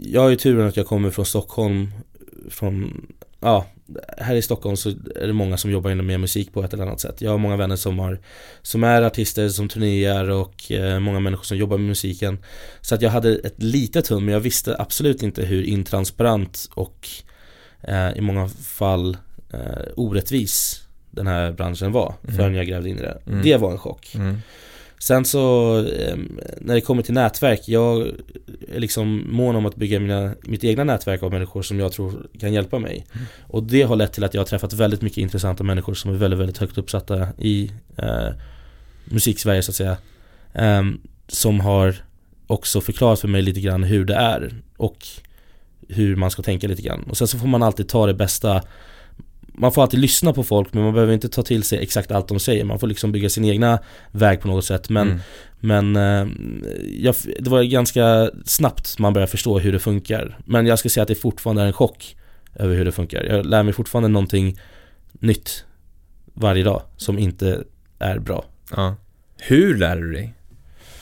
Jag 0.00 0.20
har 0.20 0.28
ju 0.28 0.36
turen 0.36 0.68
att 0.68 0.76
jag 0.76 0.86
kommer 0.86 1.10
från 1.10 1.24
Stockholm, 1.24 1.90
från, 2.50 3.06
ja, 3.40 3.66
här 4.18 4.34
i 4.34 4.42
Stockholm 4.42 4.76
så 4.76 4.88
är 5.16 5.26
det 5.26 5.32
många 5.32 5.56
som 5.56 5.70
jobbar 5.70 5.90
inom 5.90 6.06
med 6.06 6.20
musik 6.20 6.52
på 6.52 6.62
ett 6.62 6.74
eller 6.74 6.86
annat 6.86 7.00
sätt. 7.00 7.20
Jag 7.20 7.30
har 7.30 7.38
många 7.38 7.56
vänner 7.56 7.76
som, 7.76 7.98
har, 7.98 8.20
som 8.62 8.84
är 8.84 9.02
artister, 9.02 9.48
som 9.48 9.68
turnerar 9.68 10.30
och 10.30 10.72
eh, 10.72 11.00
många 11.00 11.20
människor 11.20 11.44
som 11.44 11.56
jobbar 11.56 11.78
med 11.78 11.86
musiken. 11.88 12.38
Så 12.80 12.94
att 12.94 13.02
jag 13.02 13.10
hade 13.10 13.34
ett 13.36 13.62
litet 13.62 14.08
hum, 14.08 14.24
men 14.24 14.34
jag 14.34 14.40
visste 14.40 14.76
absolut 14.78 15.22
inte 15.22 15.44
hur 15.44 15.62
intransparent 15.62 16.68
och 16.74 17.08
eh, 17.82 18.10
i 18.16 18.20
många 18.20 18.48
fall 18.48 19.16
eh, 19.52 19.92
orättvis 19.96 20.82
den 21.10 21.26
här 21.26 21.52
branschen 21.52 21.92
var 21.92 22.14
mm. 22.22 22.36
förrän 22.36 22.54
jag 22.54 22.66
grävde 22.66 22.88
in 22.88 22.98
i 22.98 23.02
det. 23.02 23.18
Mm. 23.26 23.42
Det 23.42 23.56
var 23.56 23.70
en 23.70 23.78
chock. 23.78 24.14
Mm. 24.14 24.38
Sen 25.02 25.24
så 25.24 25.76
eh, 25.78 26.16
när 26.60 26.74
det 26.74 26.80
kommer 26.80 27.02
till 27.02 27.14
nätverk, 27.14 27.60
jag 27.64 28.08
är 28.68 28.80
liksom 28.80 29.26
mån 29.30 29.56
om 29.56 29.66
att 29.66 29.76
bygga 29.76 30.00
mina, 30.00 30.34
mitt 30.42 30.64
egna 30.64 30.84
nätverk 30.84 31.22
av 31.22 31.32
människor 31.32 31.62
som 31.62 31.80
jag 31.80 31.92
tror 31.92 32.28
kan 32.40 32.52
hjälpa 32.52 32.78
mig. 32.78 33.06
Mm. 33.12 33.26
Och 33.46 33.62
det 33.62 33.82
har 33.82 33.96
lett 33.96 34.12
till 34.12 34.24
att 34.24 34.34
jag 34.34 34.40
har 34.40 34.46
träffat 34.46 34.72
väldigt 34.72 35.02
mycket 35.02 35.18
intressanta 35.18 35.64
människor 35.64 35.94
som 35.94 36.10
är 36.10 36.14
väldigt, 36.14 36.40
väldigt 36.40 36.58
högt 36.58 36.78
uppsatta 36.78 37.28
i 37.38 37.70
eh, 37.96 38.28
musiksverige 39.04 39.62
så 39.62 39.70
att 39.70 39.76
säga. 39.76 39.96
Eh, 40.52 40.82
som 41.28 41.60
har 41.60 41.94
också 42.46 42.80
förklarat 42.80 43.20
för 43.20 43.28
mig 43.28 43.42
lite 43.42 43.60
grann 43.60 43.82
hur 43.82 44.04
det 44.04 44.14
är 44.14 44.54
och 44.76 45.06
hur 45.88 46.16
man 46.16 46.30
ska 46.30 46.42
tänka 46.42 46.68
lite 46.68 46.82
grann. 46.82 47.02
Och 47.02 47.16
sen 47.16 47.28
så 47.28 47.38
får 47.38 47.48
man 47.48 47.62
alltid 47.62 47.88
ta 47.88 48.06
det 48.06 48.14
bästa 48.14 48.62
man 49.60 49.72
får 49.72 49.82
alltid 49.82 50.00
lyssna 50.00 50.32
på 50.32 50.44
folk 50.44 50.74
men 50.74 50.82
man 50.82 50.92
behöver 50.94 51.12
inte 51.12 51.28
ta 51.28 51.42
till 51.42 51.62
sig 51.62 51.78
exakt 51.78 52.10
allt 52.10 52.28
de 52.28 52.40
säger. 52.40 52.64
Man 52.64 52.78
får 52.78 52.86
liksom 52.86 53.12
bygga 53.12 53.28
sin 53.28 53.44
egna 53.44 53.78
väg 54.10 54.40
på 54.40 54.48
något 54.48 54.64
sätt. 54.64 54.88
Men, 54.88 55.08
mm. 55.08 55.20
men 55.60 55.96
eh, 55.96 56.28
jag, 56.98 57.14
det 57.38 57.50
var 57.50 57.62
ganska 57.62 58.30
snabbt 58.44 58.98
man 58.98 59.12
började 59.12 59.30
förstå 59.30 59.58
hur 59.58 59.72
det 59.72 59.78
funkar. 59.78 60.38
Men 60.44 60.66
jag 60.66 60.78
ska 60.78 60.88
säga 60.88 61.02
att 61.02 61.08
det 61.08 61.14
fortfarande 61.14 61.62
är 61.62 61.66
en 61.66 61.72
chock 61.72 62.16
över 62.54 62.76
hur 62.76 62.84
det 62.84 62.92
funkar. 62.92 63.24
Jag 63.24 63.46
lär 63.46 63.62
mig 63.62 63.72
fortfarande 63.72 64.08
någonting 64.08 64.60
nytt 65.12 65.64
varje 66.34 66.64
dag 66.64 66.82
som 66.96 67.18
inte 67.18 67.64
är 67.98 68.18
bra. 68.18 68.44
Ja. 68.76 68.96
Hur 69.38 69.78
lär 69.78 69.96
du 69.96 70.12
dig? 70.12 70.34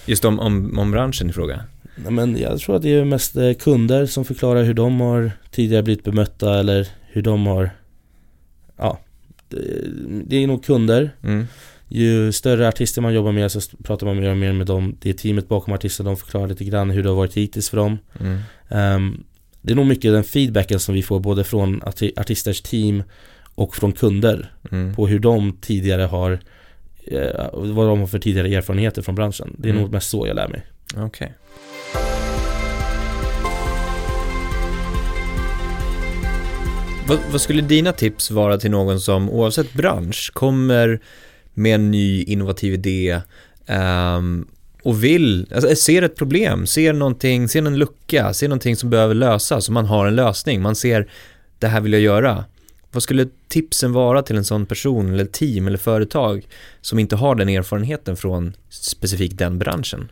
Just 0.06 0.24
om, 0.24 0.40
om, 0.40 0.78
om 0.78 0.90
branschen 0.90 1.30
i 1.30 1.32
fråga? 1.32 1.60
men 2.08 2.36
jag 2.36 2.58
tror 2.58 2.76
att 2.76 2.82
det 2.82 2.94
är 2.94 3.04
mest 3.04 3.36
eh, 3.36 3.52
kunder 3.52 4.06
som 4.06 4.24
förklarar 4.24 4.62
hur 4.62 4.74
de 4.74 5.00
har 5.00 5.32
tidigare 5.50 5.82
blivit 5.82 6.04
bemötta 6.04 6.58
eller 6.58 6.88
hur 7.06 7.22
de 7.22 7.46
har 7.46 7.70
Ja 8.78 8.98
Det, 10.26 10.36
är 10.36 10.46
nog 10.46 10.64
kunder 10.64 11.10
mm. 11.22 11.46
Ju 11.88 12.32
större 12.32 12.68
artister 12.68 13.02
man 13.02 13.14
jobbar 13.14 13.32
med 13.32 13.52
så 13.52 13.60
pratar 13.82 14.06
man 14.06 14.16
mer 14.20 14.30
och 14.30 14.36
mer 14.36 14.52
med 14.52 14.66
dem 14.66 14.96
Det 15.00 15.08
är 15.08 15.12
teamet 15.14 15.48
bakom 15.48 15.74
artisten, 15.74 16.06
de 16.06 16.16
förklarar 16.16 16.46
lite 16.48 16.64
grann 16.64 16.90
hur 16.90 17.02
det 17.02 17.08
har 17.08 17.16
varit 17.16 17.34
hittills 17.36 17.70
för 17.70 17.76
dem 17.76 17.98
mm. 18.20 18.38
um, 18.96 19.24
Det 19.62 19.72
är 19.72 19.76
nog 19.76 19.86
mycket 19.86 20.12
den 20.12 20.24
feedbacken 20.24 20.80
som 20.80 20.94
vi 20.94 21.02
får 21.02 21.20
både 21.20 21.44
från 21.44 21.82
artisters 22.16 22.60
team 22.60 23.02
och 23.54 23.76
från 23.76 23.92
kunder 23.92 24.52
Mm. 24.70 24.94
på 24.94 25.06
hur 25.06 25.18
de 25.18 25.52
tidigare 25.60 26.02
har 26.02 26.38
eh, 27.06 27.48
vad 27.52 27.86
de 27.88 28.00
har 28.00 28.06
för 28.06 28.18
tidigare 28.18 28.48
erfarenheter 28.48 29.02
från 29.02 29.14
branschen. 29.14 29.54
Det 29.58 29.68
är 29.68 29.70
Mm. 29.70 29.82
nog 29.82 29.92
mest 29.92 30.10
så 30.10 30.26
jag 30.26 30.36
lär 30.36 30.48
mig. 30.48 30.62
Okej. 30.96 31.32
Vad, 37.08 37.18
vad 37.30 37.40
skulle 37.40 37.62
dina 37.62 37.92
tips 37.92 38.30
vara 38.30 38.58
till 38.58 38.70
någon 38.70 39.00
som 39.00 39.30
oavsett 39.30 39.72
bransch 39.72 40.30
kommer 40.34 41.00
med 41.54 41.74
en 41.74 41.90
ny 41.90 42.22
innovativ 42.22 42.74
idé 42.74 43.20
um, 43.66 44.48
och 44.82 45.04
vill, 45.04 45.46
alltså 45.54 45.74
ser 45.74 46.02
ett 46.02 46.16
problem, 46.16 46.66
ser 46.66 46.92
någonting, 46.92 47.48
ser 47.48 47.66
en 47.66 47.78
lucka, 47.78 48.34
ser 48.34 48.48
någonting 48.48 48.76
som 48.76 48.90
behöver 48.90 49.14
lösas 49.14 49.68
och 49.68 49.74
man 49.74 49.86
har 49.86 50.06
en 50.06 50.16
lösning, 50.16 50.62
man 50.62 50.76
ser 50.76 51.10
det 51.58 51.66
här 51.66 51.80
vill 51.80 51.92
jag 51.92 52.02
göra. 52.02 52.44
Vad 52.92 53.02
skulle 53.02 53.28
tipsen 53.48 53.92
vara 53.92 54.22
till 54.22 54.36
en 54.36 54.44
sån 54.44 54.66
person 54.66 55.12
eller 55.12 55.24
team 55.24 55.66
eller 55.66 55.78
företag 55.78 56.46
som 56.80 56.98
inte 56.98 57.16
har 57.16 57.34
den 57.34 57.48
erfarenheten 57.48 58.16
från 58.16 58.52
specifikt 58.70 59.38
den 59.38 59.58
branschen? 59.58 60.08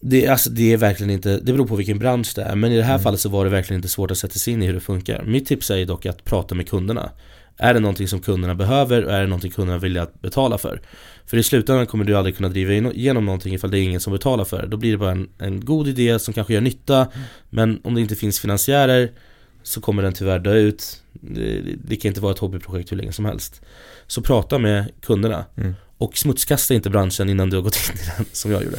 Det, 0.00 0.28
alltså, 0.28 0.50
det 0.50 0.72
är 0.72 0.76
verkligen 0.76 1.10
inte, 1.10 1.36
det 1.42 1.52
beror 1.52 1.66
på 1.66 1.76
vilken 1.76 1.98
bransch 1.98 2.32
det 2.36 2.42
är 2.42 2.54
men 2.56 2.72
i 2.72 2.76
det 2.76 2.82
här 2.82 2.94
Mm. 2.94 3.02
fallet 3.02 3.20
så 3.20 3.28
var 3.28 3.44
det 3.44 3.50
verkligen 3.50 3.78
inte 3.78 3.88
svårt 3.88 4.10
att 4.10 4.18
sätta 4.18 4.34
sig 4.38 4.52
in 4.52 4.62
i 4.62 4.66
hur 4.66 4.74
det 4.74 4.80
funkar. 4.80 5.22
Mitt 5.24 5.46
tips 5.46 5.70
är 5.70 5.84
dock 5.86 6.06
att 6.06 6.24
prata 6.24 6.54
med 6.54 6.68
kunderna. 6.68 7.10
Är 7.56 7.74
det 7.74 7.80
någonting 7.80 8.08
som 8.08 8.20
kunderna 8.20 8.54
behöver 8.54 9.04
och 9.04 9.12
är 9.12 9.20
det 9.20 9.26
någonting 9.26 9.50
kunderna 9.50 9.78
vill 9.78 9.98
att 9.98 10.20
betala 10.22 10.58
för? 10.58 10.80
För 11.26 11.36
i 11.36 11.42
slutändan 11.42 11.86
kommer 11.86 12.04
du 12.04 12.16
aldrig 12.16 12.36
kunna 12.36 12.48
driva 12.48 12.90
igenom 12.90 13.24
någonting 13.26 13.54
ifall 13.54 13.70
det 13.70 13.78
är 13.78 13.82
ingen 13.82 14.00
som 14.00 14.12
betalar 14.12 14.44
för 14.44 14.62
det. 14.62 14.68
Då 14.68 14.76
blir 14.76 14.90
det 14.92 14.98
bara 14.98 15.10
en, 15.10 15.28
en 15.38 15.64
god 15.64 15.88
idé 15.88 16.18
som 16.18 16.34
kanske 16.34 16.54
gör 16.54 16.60
nytta 16.60 17.06
men 17.50 17.80
om 17.84 17.94
det 17.94 18.00
inte 18.00 18.16
finns 18.16 18.40
finansiärer 18.40 19.10
så 19.62 19.80
kommer 19.80 20.02
den 20.02 20.12
tyvärr 20.12 20.38
dö 20.38 20.54
ut. 20.54 21.02
Det, 21.12 21.60
det 21.84 21.96
kan 21.96 22.08
inte 22.08 22.20
vara 22.20 22.32
ett 22.32 22.38
hobbyprojekt 22.38 22.92
hur 22.92 22.96
länge 22.96 23.12
som 23.12 23.24
helst. 23.24 23.60
Så 24.06 24.22
prata 24.22 24.58
med 24.58 24.84
kunderna 25.02 25.44
Mm. 25.56 25.74
och 25.98 26.18
smutskasta 26.18 26.74
inte 26.74 26.90
branschen 26.90 27.28
innan 27.28 27.50
du 27.50 27.56
har 27.56 27.62
gått 27.62 27.76
in 27.90 27.96
i 27.96 28.02
den 28.16 28.26
som 28.32 28.50
jag 28.50 28.64
gjorde. 28.64 28.78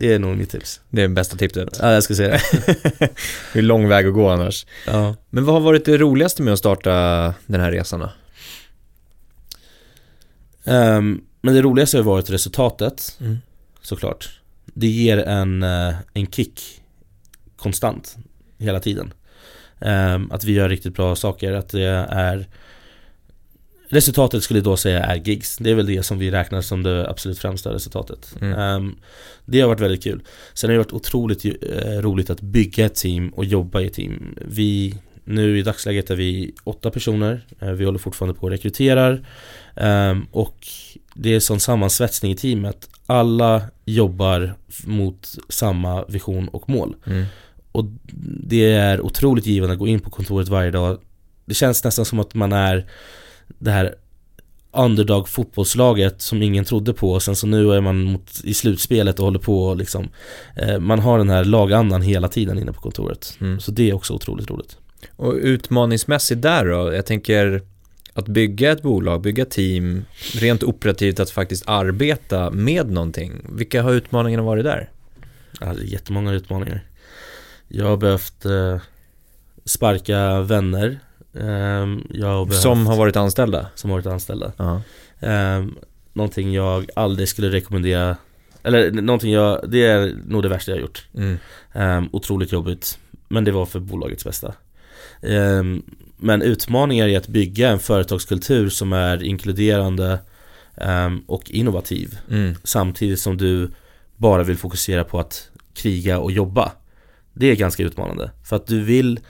Det 0.00 0.12
är 0.14 0.18
nog 0.18 0.36
mitt 0.36 0.50
tips. 0.50 0.80
Det 0.90 1.02
är 1.02 1.08
bästa 1.08 1.36
tipset. 1.36 1.78
Ja, 1.82 1.92
jag 1.92 2.02
ska 2.02 2.14
säga 2.14 2.30
det. 2.52 2.98
det 3.52 3.58
är 3.58 3.62
lång 3.62 3.88
väg 3.88 4.06
att 4.06 4.14
gå 4.14 4.28
annars. 4.28 4.66
Ja. 4.86 5.16
Men 5.30 5.44
vad 5.44 5.54
har 5.54 5.60
varit 5.60 5.84
det 5.84 5.96
roligaste 5.98 6.42
med 6.42 6.52
att 6.52 6.58
starta 6.58 6.90
den 7.46 7.60
här 7.60 7.72
resan 7.72 8.00
då? 8.00 8.10
Ehm, 10.64 11.20
men 11.40 11.54
det 11.54 11.62
roligaste 11.62 11.96
har 11.96 12.04
varit 12.04 12.30
resultatet, 12.30 13.16
Mm. 13.20 13.38
såklart. 13.82 14.40
Det 14.64 14.86
ger 14.86 15.18
en, 15.18 15.62
eh, 15.62 15.94
en 16.14 16.26
kick 16.26 16.82
konstant, 17.56 18.16
hela 18.58 18.80
tiden. 18.80 19.12
Ehm, 19.80 20.32
att 20.32 20.44
vi 20.44 20.52
gör 20.52 20.68
riktigt 20.68 20.94
bra 20.94 21.16
saker, 21.16 21.52
att 21.52 21.68
det 21.68 22.06
är 22.10 22.46
Resultatet 23.88 24.42
skulle 24.42 24.58
jag 24.58 24.64
då 24.64 24.76
säga 24.76 25.04
är 25.04 25.16
gigs. 25.16 25.56
Det 25.56 25.70
är 25.70 25.74
väl 25.74 25.86
det 25.86 26.02
som 26.02 26.18
vi 26.18 26.30
räknar 26.30 26.60
som 26.60 26.82
det 26.82 27.10
absolut 27.10 27.38
främsta 27.38 27.74
resultatet. 27.74 28.34
Mm. 28.40 28.58
Ehm, 28.58 28.96
det 29.44 29.60
har 29.60 29.68
varit 29.68 29.80
väldigt 29.80 30.02
kul. 30.02 30.22
Sen 30.54 30.70
har 30.70 30.72
det 30.72 30.78
varit 30.78 30.92
otroligt 30.92 31.44
eh, 31.44 31.50
roligt 32.00 32.30
att 32.30 32.40
bygga 32.40 32.86
ett 32.86 32.94
team 32.94 33.28
och 33.28 33.44
jobba 33.44 33.80
i 33.80 33.86
ett 33.86 33.94
team. 33.94 34.34
Vi, 34.36 34.94
nu 35.24 35.58
i 35.58 35.62
dagsläget 35.62 36.10
är 36.10 36.16
vi 36.16 36.54
åtta 36.64 36.90
personer. 36.90 37.40
Eh, 37.60 37.70
vi 37.70 37.84
håller 37.84 37.98
fortfarande 37.98 38.38
på 38.38 38.42
och 38.42 38.50
rekryterar. 38.50 39.26
Ehm, 39.76 40.26
och 40.30 40.66
det 41.14 41.34
är 41.34 41.40
sån 41.40 41.60
sammansvetsning 41.60 42.32
i 42.32 42.36
teamet. 42.36 42.88
Alla 43.06 43.62
jobbar 43.84 44.54
mot 44.84 45.38
samma 45.48 46.04
vision 46.04 46.48
och 46.48 46.68
mål. 46.68 46.96
Mm. 47.06 47.24
Och 47.72 47.84
det 48.48 48.72
är 48.72 49.00
otroligt 49.00 49.46
givande 49.46 49.72
att 49.72 49.78
gå 49.78 49.86
in 49.86 50.00
på 50.00 50.10
kontoret 50.10 50.48
varje 50.48 50.70
dag. 50.70 50.98
Det 51.44 51.54
känns 51.54 51.84
nästan 51.84 52.04
som 52.04 52.20
att 52.20 52.34
man 52.34 52.52
är 52.52 52.86
det 53.58 53.70
här 53.70 53.94
underdog 54.72 55.28
fotbollslaget 55.28 56.22
som 56.22 56.42
ingen 56.42 56.64
trodde 56.64 56.94
på 56.94 57.12
och 57.12 57.22
sen 57.22 57.36
så 57.36 57.46
nu 57.46 57.72
är 57.72 57.80
man 57.80 58.02
mot, 58.02 58.40
i 58.44 58.54
slutspelet 58.54 59.18
och 59.18 59.24
håller 59.24 59.38
på 59.38 59.64
och 59.64 59.76
liksom 59.76 60.08
eh, 60.56 60.78
Man 60.78 60.98
har 60.98 61.18
den 61.18 61.30
här 61.30 61.44
lagandan 61.44 62.02
hela 62.02 62.28
tiden 62.28 62.58
inne 62.58 62.72
på 62.72 62.80
kontoret. 62.80 63.36
Mm. 63.40 63.60
Så 63.60 63.70
det 63.70 63.90
är 63.90 63.94
också 63.94 64.14
otroligt 64.14 64.50
roligt. 64.50 64.76
Och 65.16 65.34
utmaningsmässigt 65.34 66.42
där 66.42 66.64
då? 66.64 66.94
Jag 66.94 67.06
tänker 67.06 67.62
att 68.12 68.28
bygga 68.28 68.72
ett 68.72 68.82
bolag, 68.82 69.20
bygga 69.20 69.44
team, 69.44 70.04
rent 70.34 70.62
operativt 70.62 71.20
att 71.20 71.30
faktiskt 71.30 71.68
arbeta 71.68 72.50
med 72.50 72.90
någonting. 72.90 73.32
Vilka 73.48 73.82
har 73.82 73.92
utmaningarna 73.92 74.42
varit 74.42 74.64
där? 74.64 74.90
Ja, 75.60 75.66
det 75.66 75.82
är 75.82 75.84
jättemånga 75.84 76.32
utmaningar. 76.32 76.84
Jag 77.68 77.86
har 77.86 77.96
behövt 77.96 78.44
eh, 78.44 78.80
sparka 79.64 80.40
vänner. 80.40 81.00
Ehm, 81.40 82.06
behövt, 82.10 82.54
Som 82.62 82.86
har 82.86 82.96
varit 82.96 83.16
anställda? 83.16 83.66
som 83.74 83.90
har 83.90 83.96
varit 83.98 84.06
anställda. 84.06 84.52
Ja. 84.56 84.82
Um, 85.56 85.78
någonting 86.12 86.52
jag 86.52 86.90
aldrig 86.96 87.28
skulle 87.28 87.48
rekommendera 87.48 88.16
Eller 88.62 88.90
någonting 88.90 89.32
jag, 89.32 89.70
det 89.70 89.86
är 89.86 90.14
nog 90.26 90.42
det 90.42 90.48
värsta 90.48 90.70
jag 90.70 90.76
har 90.76 90.82
gjort 90.82 91.06
Mm. 91.14 91.38
Ehm, 91.72 92.08
Otroligt 92.12 92.52
jobbigt 92.52 92.98
Men 93.28 93.44
det 93.44 93.52
var 93.52 93.66
för 93.66 93.80
bolagets 93.80 94.24
bästa 94.24 94.54
Ehm, 95.22 95.82
Men 96.16 96.42
utmaningar 96.42 97.08
i 97.08 97.16
att 97.16 97.28
bygga 97.28 97.68
en 97.70 97.78
företagskultur 97.78 98.68
som 98.68 98.92
är 98.92 99.22
inkluderande 99.22 100.18
ehm, 100.76 101.22
och 101.26 101.50
innovativ 101.50 102.18
Mm. 102.30 102.54
Samtidigt 102.64 103.20
som 103.20 103.36
du 103.36 103.70
bara 104.16 104.42
vill 104.42 104.56
fokusera 104.56 105.04
på 105.04 105.20
att 105.20 105.50
kriga 105.74 106.18
och 106.18 106.32
jobba 106.32 106.72
Det 107.32 107.46
är 107.50 107.54
ganska 107.56 107.82
utmanande 107.82 108.30
För 108.44 108.56
att 108.56 108.66
du 108.66 108.80
vill 108.82 109.20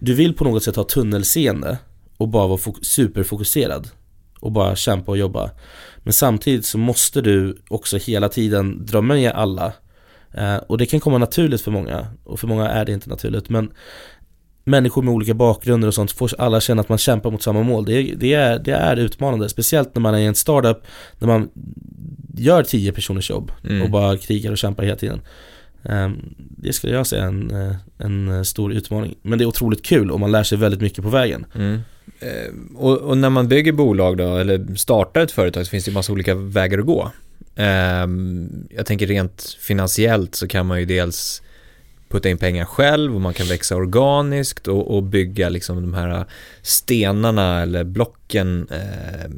Du 0.00 0.14
vill 0.14 0.34
på 0.34 0.44
något 0.44 0.62
sätt 0.64 0.76
ha 0.76 0.84
tunnelseende 0.84 1.78
och 2.16 2.28
bara 2.28 2.46
vara 2.46 2.58
fok- 2.58 2.82
superfokuserad 2.84 3.88
och 4.40 4.52
bara 4.52 4.76
kämpa 4.76 5.12
och 5.12 5.18
jobba. 5.18 5.50
Men 6.02 6.12
samtidigt 6.12 6.64
så 6.66 6.78
måste 6.78 7.20
du 7.20 7.62
också 7.68 7.96
hela 7.96 8.28
tiden 8.28 8.86
dra 8.86 9.00
med 9.00 9.32
alla. 9.32 9.72
Eh, 10.34 10.56
Och 10.56 10.78
det 10.78 10.86
kan 10.86 11.00
komma 11.00 11.18
naturligt 11.18 11.60
för 11.60 11.70
många 11.70 12.06
och 12.24 12.40
för 12.40 12.46
många 12.46 12.68
är 12.68 12.84
det 12.84 12.92
inte 12.92 13.08
naturligt 13.10 13.48
men 13.48 13.70
Människor 14.64 15.02
med 15.02 15.14
olika 15.14 15.34
bakgrunder 15.34 15.88
och 15.88 15.94
sånt 15.94 16.12
får 16.12 16.30
alla 16.38 16.60
känna 16.60 16.80
att 16.80 16.88
man 16.88 16.98
kämpar 16.98 17.30
mot 17.30 17.42
samma 17.42 17.62
mål. 17.62 17.84
Det 17.84 17.92
är, 17.92 18.16
det 18.16 18.34
är, 18.34 18.58
det 18.58 18.72
är 18.72 18.96
utmanande, 18.96 19.48
speciellt 19.48 19.94
när 19.94 20.00
man 20.02 20.14
är 20.14 20.18
i 20.18 20.24
en 20.26 20.34
startup 20.34 20.82
När 21.18 21.28
man 21.28 21.48
gör 22.36 22.62
tio 22.62 22.92
personers 22.92 23.30
jobb 23.30 23.52
Mm. 23.64 23.82
och 23.82 23.90
bara 23.90 24.16
krigar 24.16 24.50
och 24.52 24.58
kämpar 24.58 24.82
hela 24.84 24.96
tiden 24.96 25.20
Ehm, 25.82 26.34
det 26.36 26.72
skulle 26.72 26.92
jag 26.92 27.06
säga 27.06 27.22
är 27.22 27.28
en, 27.28 27.50
eh, 27.50 27.76
en 27.98 28.28
eh, 28.28 28.42
stor 28.42 28.72
utmaning 28.72 29.14
Men 29.22 29.38
det 29.38 29.44
är 29.44 29.46
otroligt 29.46 29.84
kul 29.84 30.10
och 30.10 30.20
man 30.20 30.32
lär 30.32 30.42
sig 30.42 30.58
väldigt 30.58 30.80
mycket 30.80 31.04
på 31.04 31.10
vägen 31.10 31.46
Mm. 31.54 31.80
Eh, 32.20 32.76
och, 32.76 32.98
och 32.98 33.18
när 33.18 33.30
man 33.30 33.48
bygger 33.48 33.72
bolag 33.72 34.16
då, 34.16 34.36
eller 34.36 34.74
startar 34.76 35.20
ett 35.20 35.32
företag 35.32 35.66
så 35.66 35.70
finns 35.70 35.84
det 35.84 35.90
ju 35.90 35.94
massa 35.94 36.12
olika 36.12 36.34
vägar 36.34 36.78
att 36.78 36.86
gå. 36.86 37.10
Ehm, 37.56 38.68
jag 38.70 38.86
tänker 38.86 39.06
rent 39.06 39.56
finansiellt 39.60 40.34
så 40.34 40.48
kan 40.48 40.66
man 40.66 40.80
ju 40.80 40.84
dels 40.84 41.42
putta 42.08 42.28
in 42.28 42.38
pengar 42.38 42.64
själv 42.64 43.14
och 43.14 43.20
man 43.20 43.34
kan 43.34 43.46
växa 43.46 43.76
organiskt 43.76 44.68
och, 44.68 44.96
och 44.96 45.02
bygga 45.02 45.48
liksom 45.48 45.82
de 45.82 45.94
här 45.94 46.24
stenarna 46.62 47.62
eller 47.62 47.84
blocken 47.84 48.68
eh, 48.70 49.30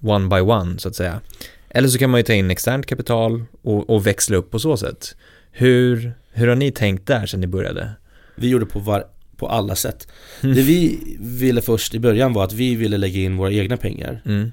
one 0.00 0.28
by 0.28 0.40
one 0.40 0.78
så 0.78 0.88
att 0.88 0.96
säga. 0.96 1.20
Eller 1.68 1.88
så 1.88 1.98
kan 1.98 2.10
man 2.10 2.20
ju 2.20 2.24
ta 2.24 2.32
in 2.32 2.50
externt 2.50 2.86
kapital 2.86 3.44
och, 3.62 3.90
och 3.90 4.06
växla 4.06 4.36
upp 4.36 4.50
på 4.50 4.58
så 4.58 4.76
sätt. 4.76 5.16
Hur, 5.56 6.12
hur 6.32 6.48
har 6.48 6.56
ni 6.56 6.70
tänkt 6.70 7.06
där 7.06 7.26
sedan 7.26 7.40
ni 7.40 7.46
började? 7.46 7.90
Vi 8.34 8.48
gjorde 8.48 8.66
på, 8.66 8.78
var, 8.78 9.04
på 9.36 9.48
alla 9.48 9.74
sätt. 9.74 10.08
Det 10.40 10.62
vi 10.62 10.98
ville 11.20 11.62
först 11.62 11.94
i 11.94 11.98
början 11.98 12.32
var 12.32 12.44
att 12.44 12.52
vi 12.52 12.74
ville 12.74 12.96
lägga 12.96 13.20
in 13.20 13.36
våra 13.36 13.52
egna 13.52 13.76
pengar. 13.76 14.22
Mm. 14.24 14.52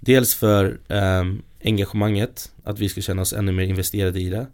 Dels 0.00 0.34
för 0.34 0.78
ehm, 0.88 1.42
engagemanget, 1.64 2.52
att 2.64 2.78
vi 2.78 2.88
skulle 2.88 3.02
känna 3.02 3.22
oss 3.22 3.32
ännu 3.32 3.52
mer 3.52 3.64
investerade 3.64 4.20
i 4.20 4.30
det. 4.30 4.46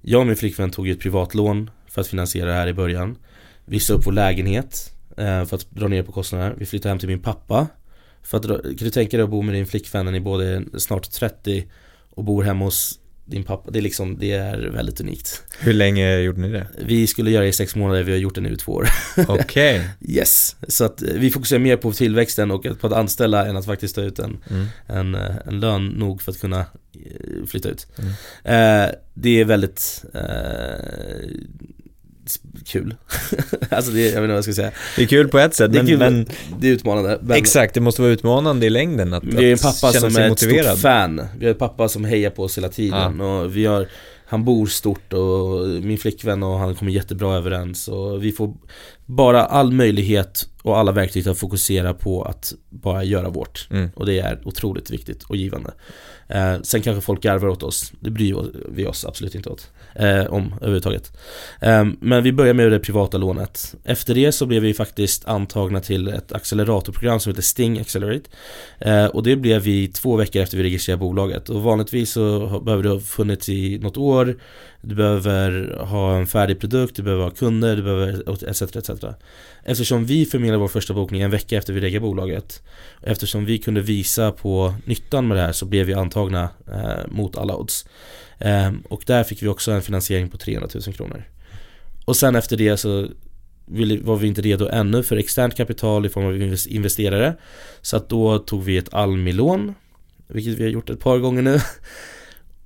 Jag 0.00 0.20
och 0.20 0.26
min 0.26 0.36
flickvän 0.36 0.70
tog 0.70 0.88
ett 0.88 1.00
privatlån 1.00 1.70
för 1.88 2.00
att 2.00 2.06
finansiera 2.06 2.48
det 2.48 2.54
här 2.54 2.66
i 2.66 2.72
början. 2.72 3.16
Vi 3.64 3.80
sa 3.80 3.94
upp 3.94 4.06
vår 4.06 4.12
lägenhet 4.12 4.92
eh, 5.16 5.44
för 5.44 5.54
att 5.56 5.70
dra 5.70 5.88
ner 5.88 6.02
på 6.02 6.12
kostnaderna 6.12 6.54
Vi 6.58 6.66
flyttade 6.66 6.88
hem 6.88 6.98
till 6.98 7.08
min 7.08 7.22
pappa 7.22 7.66
för 8.22 8.38
att 8.38 8.46
Kan 8.46 8.74
du 8.78 8.90
tänka 8.90 9.16
dig 9.16 9.24
att 9.24 9.30
bo 9.30 9.42
med 9.42 9.54
din 9.54 9.66
flickvän 9.66 10.04
när 10.04 10.12
ni 10.12 10.20
båda 10.20 10.44
är 10.44 10.78
snart 10.78 11.10
30 11.10 11.66
och 12.10 12.24
bor 12.24 12.42
hemma 12.42 12.64
hos 12.64 12.99
din 13.30 13.44
pappa? 13.44 13.70
Det 13.70 13.78
är 13.78 13.82
liksom, 13.82 14.18
det 14.18 14.32
är 14.32 14.58
väldigt 14.58 15.00
unikt 15.00 15.42
Hur 15.60 15.72
länge 15.72 16.18
gjorde 16.18 16.40
ni 16.40 16.48
det? 16.48 16.66
Vi 16.84 17.06
skulle 17.06 17.30
göra 17.30 17.42
det 17.42 17.48
i 17.48 17.52
sex 17.52 17.76
månader, 17.76 18.02
vi 18.02 18.12
har 18.12 18.18
gjort 18.18 18.34
det 18.34 18.40
nu 18.40 18.52
i 18.52 18.56
två 18.56 18.72
år 18.72 18.86
Okej. 19.28 19.88
Yes! 20.08 20.56
Så 20.68 20.84
att 20.84 21.02
eh, 21.02 21.08
vi 21.14 21.30
fokuserar 21.30 21.60
mer 21.60 21.76
på 21.76 21.92
tillväxten 21.92 22.50
och 22.50 22.66
på 22.80 22.86
att 22.86 22.92
anställa 22.92 23.46
än 23.46 23.56
att 23.56 23.66
faktiskt 23.66 23.94
ta 23.94 24.00
ut 24.00 24.18
en, 24.18 24.38
Mm. 24.50 24.66
en, 24.86 25.14
eh, 25.14 25.36
en 25.46 25.60
lön 25.60 25.86
nog 25.86 26.22
för 26.22 26.32
att 26.32 26.40
kunna 26.40 26.60
eh, 26.60 27.46
flytta 27.46 27.68
ut. 27.68 27.86
Mm. 27.98 28.10
Eh, 28.84 28.90
det 29.14 29.40
är 29.40 29.44
väldigt 29.44 30.04
eh, 30.14 31.30
kul. 32.66 32.94
alltså 33.70 33.92
det, 33.92 34.00
jag 34.00 34.06
vet 34.06 34.16
inte 34.16 34.26
vad 34.26 34.36
jag 34.36 34.44
ska 34.44 34.52
säga. 34.52 34.70
Det 34.96 35.02
är 35.02 35.06
kul 35.06 35.28
på 35.28 35.38
ett 35.38 35.54
sätt, 35.54 35.72
Det 35.72 35.78
är, 35.78 35.82
men, 35.82 35.98
men 35.98 36.26
det 36.58 36.68
är 36.68 36.72
utmanande. 36.72 37.18
Men 37.22 37.36
exakt, 37.36 37.74
det 37.74 37.80
måste 37.80 38.02
vara 38.02 38.12
utmanande 38.12 38.66
i 38.66 38.70
längden 38.70 39.14
att, 39.14 39.24
vi 39.24 39.36
har 39.36 39.42
en 39.42 39.58
pappa 39.58 39.92
som 39.92 40.16
är 40.16 40.20
ett 40.20 40.28
motiverad. 40.28 40.64
stort 40.64 40.78
fan. 40.78 41.22
Vi 41.38 41.44
har 41.44 41.52
en 41.52 41.58
pappa 41.58 41.88
som 41.88 42.04
hejar 42.04 42.30
på 42.30 42.42
oss 42.42 42.58
hela 42.58 42.68
tiden. 42.68 43.20
Och 43.20 43.56
vi 43.56 43.66
har, 43.66 43.88
han 44.26 44.44
bor 44.44 44.66
stort 44.66 45.12
och 45.12 45.66
min 45.68 45.98
flickvän 45.98 46.42
och 46.42 46.58
han 46.58 46.74
kommer 46.74 46.92
jättebra 46.92 47.36
överens. 47.36 47.88
Och 47.88 48.24
vi 48.24 48.32
får 48.32 48.54
bara 49.10 49.44
all 49.44 49.72
möjlighet 49.72 50.48
och 50.62 50.78
alla 50.78 50.92
verktyg 50.92 51.28
att 51.28 51.38
fokusera 51.38 51.94
på 51.94 52.22
att 52.22 52.52
bara 52.68 53.04
göra 53.04 53.28
vårt. 53.28 53.68
Mm. 53.70 53.90
Och 53.94 54.06
det 54.06 54.18
är 54.18 54.40
otroligt 54.44 54.90
viktigt 54.90 55.22
och 55.22 55.36
givande. 55.36 55.70
Eh, 56.28 56.60
sen 56.62 56.82
kanske 56.82 57.00
folk 57.00 57.22
garvar 57.22 57.48
åt 57.48 57.62
oss, 57.62 57.92
det 58.00 58.10
bryr 58.10 58.36
vi 58.68 58.86
oss 58.86 59.04
absolut 59.04 59.34
inte 59.34 59.48
åt. 59.48 59.70
Eh, 59.94 60.24
om 60.24 60.54
överhuvudtaget. 60.60 61.12
Eh, 61.60 61.84
men 62.00 62.22
vi 62.22 62.32
börjar 62.32 62.54
med 62.54 62.72
det 62.72 62.78
privata 62.78 63.18
lånet. 63.18 63.74
Efter 63.84 64.14
det 64.14 64.32
så 64.32 64.46
blev 64.46 64.62
vi 64.62 64.74
faktiskt 64.74 65.24
antagna 65.24 65.80
till 65.80 66.08
ett 66.08 66.32
acceleratorprogram 66.32 67.20
som 67.20 67.30
heter 67.30 67.42
Sting 67.42 67.78
Accelerate. 67.78 68.30
Eh, 68.78 69.06
och 69.06 69.22
det 69.22 69.36
blev 69.36 69.62
vi 69.62 69.88
två 69.88 70.16
veckor 70.16 70.42
efter 70.42 70.56
vi 70.56 70.62
registrerade 70.62 71.00
bolaget. 71.00 71.48
Och 71.48 71.62
vanligtvis 71.62 72.12
så 72.12 72.60
behöver 72.64 72.82
det 72.82 72.88
ha 72.88 73.00
funnits 73.00 73.48
i 73.48 73.78
något 73.78 73.96
år. 73.96 74.36
Du 74.82 74.94
behöver 74.94 75.76
ha 75.78 76.16
en 76.16 76.26
färdig 76.26 76.60
produkt, 76.60 76.96
du 76.96 77.02
behöver 77.02 77.24
ha 77.24 77.30
kunder, 77.30 77.76
du 77.76 77.82
behöver 77.82 78.48
etc. 78.48 78.62
etc. 78.62 78.90
Eftersom 79.64 80.06
vi 80.06 80.26
förmedlade 80.26 80.58
vår 80.58 80.68
första 80.68 80.94
bokning 80.94 81.22
en 81.22 81.30
vecka 81.30 81.58
efter 81.58 81.72
vi 81.72 81.80
reggade 81.80 82.00
bolaget 82.00 82.62
Eftersom 83.02 83.44
vi 83.44 83.58
kunde 83.58 83.80
visa 83.80 84.32
på 84.32 84.74
nyttan 84.84 85.28
med 85.28 85.36
det 85.36 85.40
här 85.40 85.52
så 85.52 85.66
blev 85.66 85.86
vi 85.86 85.94
antagna 85.94 86.48
eh, 86.72 87.06
mot 87.08 87.36
alla 87.36 87.56
odds 87.56 87.86
eh, 88.38 88.72
Och 88.88 89.02
där 89.06 89.24
fick 89.24 89.42
vi 89.42 89.48
också 89.48 89.70
en 89.70 89.82
finansiering 89.82 90.28
på 90.28 90.38
300 90.38 90.68
000 90.86 90.94
kronor 90.94 91.24
Och 92.04 92.16
sen 92.16 92.36
efter 92.36 92.56
det 92.56 92.76
så 92.76 93.08
var 94.00 94.16
vi 94.16 94.28
inte 94.28 94.42
redo 94.42 94.68
ännu 94.68 95.02
för 95.02 95.16
externt 95.16 95.56
kapital 95.56 96.06
i 96.06 96.08
form 96.08 96.26
av 96.26 96.56
investerare 96.68 97.36
Så 97.80 97.96
att 97.96 98.08
då 98.08 98.38
tog 98.38 98.62
vi 98.62 98.76
ett 98.76 98.94
Almi-lån 98.94 99.74
Vilket 100.26 100.54
vi 100.54 100.62
har 100.62 100.70
gjort 100.70 100.90
ett 100.90 101.00
par 101.00 101.18
gånger 101.18 101.42
nu 101.42 101.60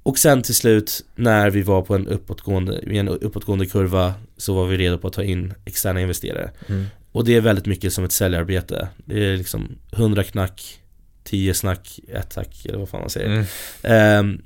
och 0.05 0.19
sen 0.19 0.43
till 0.43 0.55
slut 0.55 1.05
när 1.15 1.51
vi 1.51 1.63
var 1.63 1.83
på 1.83 1.95
en 1.95 2.09
uppåtgående, 2.09 2.79
en 2.79 3.09
uppåtgående 3.09 3.67
kurva 3.67 4.15
så 4.37 4.55
var 4.55 4.67
vi 4.67 4.77
redo 4.77 4.99
på 4.99 5.09
att 5.09 5.13
ta 5.13 5.23
in 5.23 5.55
externa 5.65 6.01
investerare. 6.01 6.51
Mm. 6.69 6.87
Och 7.13 7.25
det 7.25 7.37
är 7.37 7.41
väldigt 7.41 7.67
mycket 7.67 7.93
som 7.93 8.05
ett 8.05 8.13
säljarbete. 8.13 8.89
Det 8.97 9.27
är 9.27 9.37
liksom 9.37 9.79
100 9.93 10.25
knack, 10.25 10.81
10 11.25 11.55
snack, 11.55 12.01
ett 12.09 12.31
tack 12.31 12.67
eller 12.67 12.79
vad 12.79 12.89
fan 12.89 13.01
man 13.01 13.11
säger. 13.11 13.47
Mm. 13.83 14.31
Um, 14.31 14.43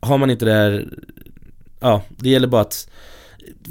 har 0.00 0.18
man 0.18 0.30
inte 0.30 0.44
det 0.44 0.52
här, 0.52 0.88
ja 1.80 2.02
det 2.08 2.30
gäller 2.30 2.48
bara 2.48 2.62
att 2.62 2.88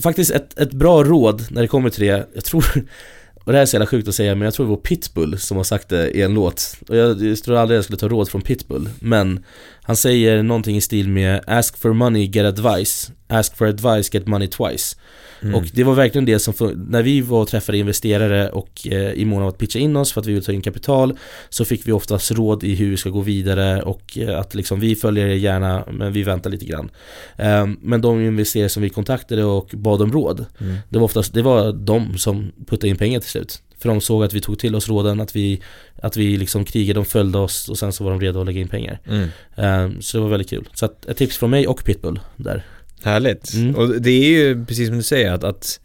Faktiskt 0.04 0.32
ett, 0.32 0.60
ett 0.60 0.74
bra 0.74 1.04
råd 1.04 1.48
när 1.50 1.62
det 1.62 1.68
kommer 1.68 1.90
till 1.90 2.04
det, 2.04 2.28
jag 2.34 2.46
tror 2.46 2.66
och 3.44 3.52
det 3.52 3.58
här 3.58 3.62
är 3.62 3.66
så 3.66 3.76
jävla 3.76 3.88
sjukt 3.88 4.08
att 4.08 4.16
säga 4.16 4.36
men 4.36 4.46
jag 4.46 4.54
tror 4.54 4.66
det 4.66 4.70
var 4.70 4.78
Pitbull 4.78 5.40
som 5.40 5.58
har 5.58 5.64
sagt 5.64 5.90
det 5.90 6.10
i 6.10 6.22
en 6.22 6.34
låt. 6.34 6.76
Och 6.88 6.96
jag, 6.96 7.22
jag 7.22 7.44
tror 7.44 7.58
aldrig 7.58 7.78
jag 7.78 7.84
skulle 7.84 7.98
ta 7.98 8.08
råd 8.08 8.30
från 8.30 8.42
Pitbull 8.42 8.90
Men 9.00 9.44
Han 9.82 9.96
säger 9.96 10.44
någonting 10.44 10.78
i 10.78 10.82
stil 10.82 11.10
med 11.10 11.42
Ask 11.48 11.78
for 11.78 11.94
money, 11.94 12.26
get 12.26 12.46
advice. 12.46 13.12
Ask 13.32 13.58
for 13.58 13.68
advice, 13.68 14.14
get 14.14 14.28
money 14.28 14.48
twice 14.48 14.96
Mm. 15.42 15.56
Och 15.56 15.66
det 15.74 15.84
var 15.84 15.94
verkligen 15.94 16.26
det 16.26 16.40
som, 16.40 16.54
när 16.88 17.04
vi 17.04 17.22
var 17.22 17.42
och 17.42 17.48
träffade 17.48 17.78
investerare 17.78 18.50
och 18.50 18.88
eh, 18.88 19.12
i 19.12 19.26
mån 19.26 19.42
av 19.42 19.48
att 19.48 19.58
pitcha 19.58 19.80
in 19.80 19.96
oss 19.96 20.14
för 20.14 20.22
att 20.22 20.28
vi 20.28 20.34
vill 20.34 20.44
ta 20.44 20.52
in 20.52 20.62
kapital 20.62 21.18
Så 21.50 21.66
fick 21.66 21.88
vi 21.88 21.92
oftast 21.92 22.32
råd 22.32 22.64
i 22.64 22.76
hur 22.76 22.90
vi 22.90 22.98
ska 22.98 23.10
gå 23.10 23.22
vidare 23.22 23.82
och 23.82 24.18
eh, 24.18 24.40
att 24.40 24.56
liksom 24.56 24.80
vi 24.80 24.96
följer 24.96 25.28
er 25.28 25.36
gärna 25.36 25.84
men 25.92 26.14
vi 26.14 26.24
väntar 26.24 26.50
lite 26.50 26.66
grann 26.66 26.90
eh, 27.38 27.68
Men 27.82 28.02
de 28.02 28.22
investerare 28.26 28.70
som 28.70 28.84
vi 28.84 28.90
kontaktade 28.90 29.44
och 29.44 29.70
bad 29.74 30.02
om 30.02 30.12
råd 30.12 30.46
mm. 30.60 30.78
Det 30.90 30.98
var 30.98 31.06
oftast, 31.06 31.34
det 31.34 31.42
var 31.42 31.74
de 31.74 32.18
som 32.18 32.52
puttade 32.68 32.88
in 32.88 32.98
pengar 32.98 33.20
till 33.20 33.30
slut 33.30 33.62
för 33.78 33.90
de 33.90 34.02
såg 34.02 34.24
att 34.24 34.34
vi 34.34 34.42
tog 34.42 34.60
till 34.60 34.76
oss 34.76 34.88
råden, 34.90 35.22
att 35.22 35.36
vi, 35.36 35.62
att 36.02 36.18
vi 36.18 36.38
liksom 36.38 36.66
krigade, 36.66 37.00
de 37.00 37.06
följde 37.06 37.38
oss 37.38 37.70
och 37.70 37.78
sen 37.78 37.94
så 37.94 38.04
var 38.04 38.12
de 38.12 38.22
redo 38.22 38.40
att 38.40 38.46
lägga 38.46 38.62
in 38.62 38.68
pengar. 38.68 39.00
Mm. 39.08 39.30
Um, 39.56 40.02
så 40.02 40.18
det 40.18 40.22
var 40.22 40.30
väldigt 40.30 40.50
kul. 40.50 40.70
Så 40.74 40.86
att 40.86 41.06
ett 41.06 41.18
tips 41.18 41.38
från 41.38 41.50
mig 41.50 41.68
och 41.68 41.84
Pitbull 41.86 42.20
där. 42.36 42.66
Härligt. 43.04 43.54
Mm. 43.54 43.76
Och 43.76 44.02
det 44.02 44.12
är 44.12 44.30
ju 44.30 44.66
precis 44.66 44.88
som 44.88 44.98
du 44.98 45.04
säger 45.04 45.32
att, 45.32 45.44
att 45.44 45.80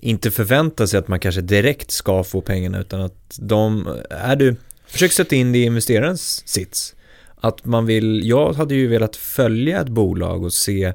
inte 0.00 0.30
förvänta 0.30 0.86
sig 0.86 0.98
att 0.98 1.08
man 1.08 1.20
kanske 1.20 1.40
direkt 1.40 1.90
ska 1.90 2.24
få 2.24 2.40
pengarna 2.40 2.80
utan 2.80 3.00
att 3.00 3.38
de, 3.40 3.88
är 4.10 4.36
du, 4.36 4.56
försök 4.86 5.12
sätta 5.12 5.36
in 5.36 5.52
det 5.52 5.58
i 5.58 5.62
investerarens 5.62 6.48
sits. 6.48 6.94
Att 7.36 7.64
man 7.64 7.86
vill, 7.86 8.28
jag 8.28 8.52
hade 8.52 8.74
ju 8.74 8.86
velat 8.86 9.16
följa 9.16 9.80
ett 9.80 9.88
bolag 9.88 10.44
och 10.44 10.52
se, 10.52 10.92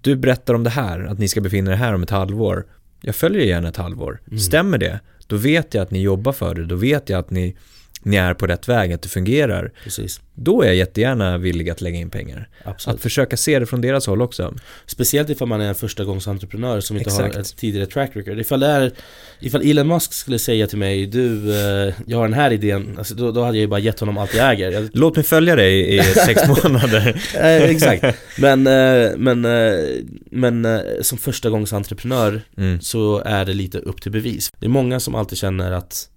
du 0.00 0.16
berättar 0.16 0.54
om 0.54 0.64
det 0.64 0.70
här, 0.70 1.00
att 1.00 1.18
ni 1.18 1.28
ska 1.28 1.40
befinna 1.40 1.72
er 1.72 1.76
här 1.76 1.94
om 1.94 2.02
ett 2.02 2.10
halvår. 2.10 2.66
Jag 3.00 3.14
följer 3.14 3.42
gärna 3.42 3.68
ett 3.68 3.76
halvår. 3.76 4.20
Mm. 4.26 4.38
Stämmer 4.38 4.78
det? 4.78 5.00
Då 5.26 5.36
vet 5.36 5.74
jag 5.74 5.82
att 5.82 5.90
ni 5.90 6.02
jobbar 6.02 6.32
för 6.32 6.54
det, 6.54 6.64
då 6.64 6.74
vet 6.74 7.08
jag 7.08 7.18
att 7.18 7.30
ni 7.30 7.56
ni 8.04 8.16
är 8.16 8.34
på 8.34 8.46
rätt 8.46 8.68
väg, 8.68 8.92
att 8.92 9.02
det 9.02 9.08
fungerar. 9.08 9.72
Precis. 9.84 10.20
Då 10.36 10.62
är 10.62 10.66
jag 10.66 10.76
jättegärna 10.76 11.38
villig 11.38 11.70
att 11.70 11.80
lägga 11.80 11.98
in 11.98 12.10
pengar. 12.10 12.48
Absolut. 12.64 12.94
Att 12.94 13.02
försöka 13.02 13.36
se 13.36 13.58
det 13.58 13.66
från 13.66 13.80
deras 13.80 14.06
håll 14.06 14.22
också. 14.22 14.54
Speciellt 14.86 15.30
ifall 15.30 15.48
man 15.48 15.60
är 15.60 15.68
en 15.68 15.74
första 15.74 16.04
gångs 16.04 16.28
entreprenör 16.28 16.80
som 16.80 16.96
inte 16.96 17.10
Exakt. 17.10 17.34
har 17.34 17.40
ett 17.40 17.56
tidigare 17.56 17.86
track 17.86 18.10
record. 18.14 18.40
Ifall, 18.40 18.60
det 18.60 18.66
är, 18.66 18.92
ifall 19.40 19.70
Elon 19.70 19.88
Musk 19.88 20.12
skulle 20.12 20.38
säga 20.38 20.66
till 20.66 20.78
mig 20.78 21.06
Du, 21.06 21.50
eh, 21.50 21.94
jag 22.06 22.18
har 22.18 22.28
den 22.28 22.32
här 22.32 22.52
idén. 22.52 22.94
Alltså, 22.98 23.14
då, 23.14 23.32
då, 23.32 23.40
hade 23.40 23.56
jag 23.56 23.60
ju 23.60 23.66
bara 23.66 23.80
gett 23.80 24.00
honom 24.00 24.18
allt 24.18 24.34
jag 24.34 24.52
äger. 24.52 24.70
Jag... 24.72 24.88
Låt 24.92 25.16
mig 25.16 25.24
följa 25.24 25.56
dig 25.56 25.96
i 25.96 26.02
sex 26.26 26.42
månader. 26.48 27.22
eh, 27.34 27.62
exakt. 27.62 28.04
Men, 28.38 28.66
eh, 28.66 29.10
men, 29.16 29.40
men 30.30 30.82
som 31.02 31.18
första 31.18 31.50
gångs 31.50 31.72
entreprenör 31.72 32.42
mm. 32.56 32.80
så 32.80 33.22
är 33.24 33.44
det 33.44 33.54
lite 33.54 33.78
upp 33.78 34.02
till 34.02 34.12
bevis. 34.12 34.50
Det 34.58 34.66
är 34.66 34.70
många 34.70 35.00
som 35.00 35.14
alltid 35.14 35.38
känner 35.38 35.72
att 35.72 36.08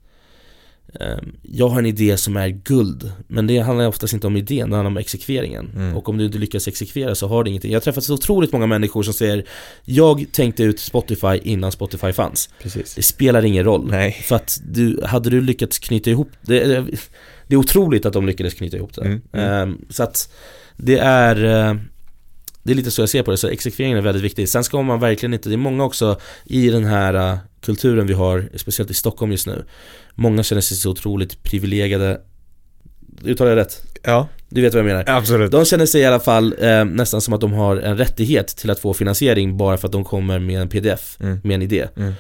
jag 1.41 1.67
har 1.67 1.79
en 1.79 1.85
idé 1.85 2.17
som 2.17 2.37
är 2.37 2.49
guld 2.49 3.11
Men 3.27 3.47
det 3.47 3.59
handlar 3.59 3.87
oftast 3.87 4.13
inte 4.13 4.27
om 4.27 4.37
idén, 4.37 4.69
det 4.69 4.75
handlar 4.75 4.91
om 4.91 4.97
exekveringen 4.97 5.71
mm. 5.75 5.97
Och 5.97 6.09
om 6.09 6.17
du 6.17 6.25
inte 6.25 6.37
lyckas 6.37 6.67
exekvera 6.67 7.15
så 7.15 7.27
har 7.27 7.43
du 7.43 7.49
ingenting 7.49 7.71
Jag 7.71 7.75
har 7.75 7.83
träffat 7.83 8.03
så 8.03 8.13
otroligt 8.13 8.51
många 8.51 8.67
människor 8.67 9.03
som 9.03 9.13
säger 9.13 9.45
Jag 9.83 10.25
tänkte 10.31 10.63
ut 10.63 10.79
Spotify 10.79 11.37
innan 11.43 11.71
Spotify 11.71 12.13
fanns 12.13 12.49
Precis. 12.61 12.95
Det 12.95 13.01
spelar 13.01 13.45
ingen 13.45 13.63
roll 13.63 13.87
Nej. 13.89 14.11
För 14.11 14.35
att 14.35 14.59
du, 14.65 14.99
hade 15.03 15.29
du 15.29 15.41
lyckats 15.41 15.79
knyta 15.79 16.09
ihop 16.09 16.31
det 16.41 16.85
Det 17.47 17.55
är 17.55 17.59
otroligt 17.59 18.05
att 18.05 18.13
de 18.13 18.25
lyckades 18.25 18.53
knyta 18.53 18.77
ihop 18.77 18.93
det 18.93 19.01
mm. 19.01 19.21
Mm. 19.31 19.85
Så 19.89 20.03
att 20.03 20.33
det 20.77 20.97
är 20.97 21.43
eh, 21.43 21.75
det 22.67 22.73
är 22.73 22.75
lite 22.75 22.91
så 22.91 23.01
jag 23.01 23.09
ser 23.09 23.23
på 23.23 23.31
det, 23.31 23.37
så 23.37 23.47
exekveringen 23.47 23.97
är 23.97 24.01
väldigt 24.01 24.23
viktig. 24.23 24.49
Sen 24.49 24.63
ska 24.63 24.81
man 24.81 24.99
verkligen 24.99 25.33
inte, 25.33 25.49
det 25.49 25.55
är 25.55 25.57
många 25.57 25.83
också 25.83 26.19
i 26.45 26.69
den 26.69 26.85
här 26.85 27.33
uh, 27.33 27.37
kulturen 27.61 28.07
vi 28.07 28.13
har, 28.13 28.49
speciellt 28.55 28.91
i 28.91 28.93
Stockholm 28.93 29.31
just 29.31 29.47
nu. 29.47 29.65
Många 30.15 30.43
känner 30.43 30.61
sig 30.61 30.77
så 30.77 30.91
otroligt 30.91 31.43
privilegierade. 31.43 32.21
Uttalar 33.23 33.51
jag 33.51 33.57
rätt? 33.57 33.83
Ja. 34.03 34.27
Du 34.49 34.61
vet 34.61 34.73
vad 34.73 34.79
jag 34.79 34.85
menar? 34.85 35.03
Absolut. 35.07 35.51
De 35.51 35.65
känner 35.65 35.85
sig 35.85 36.01
i 36.01 36.05
alla 36.05 36.19
fall 36.19 36.55
eh, 36.59 36.85
nästan 36.85 37.21
som 37.21 37.33
att 37.33 37.41
de 37.41 37.53
har 37.53 37.77
en 37.77 37.97
rättighet 37.97 38.47
till 38.47 38.69
att 38.69 38.79
få 38.79 38.93
finansiering 38.93 39.57
bara 39.57 39.77
för 39.77 39.87
att 39.87 39.91
de 39.91 40.03
kommer 40.03 40.39
med 40.39 40.61
en 40.61 40.69
pdf, 40.69 41.17
mm. 41.19 41.39
med 41.43 41.55
en 41.55 41.61
idé. 41.61 41.87
Mm. 41.95 42.13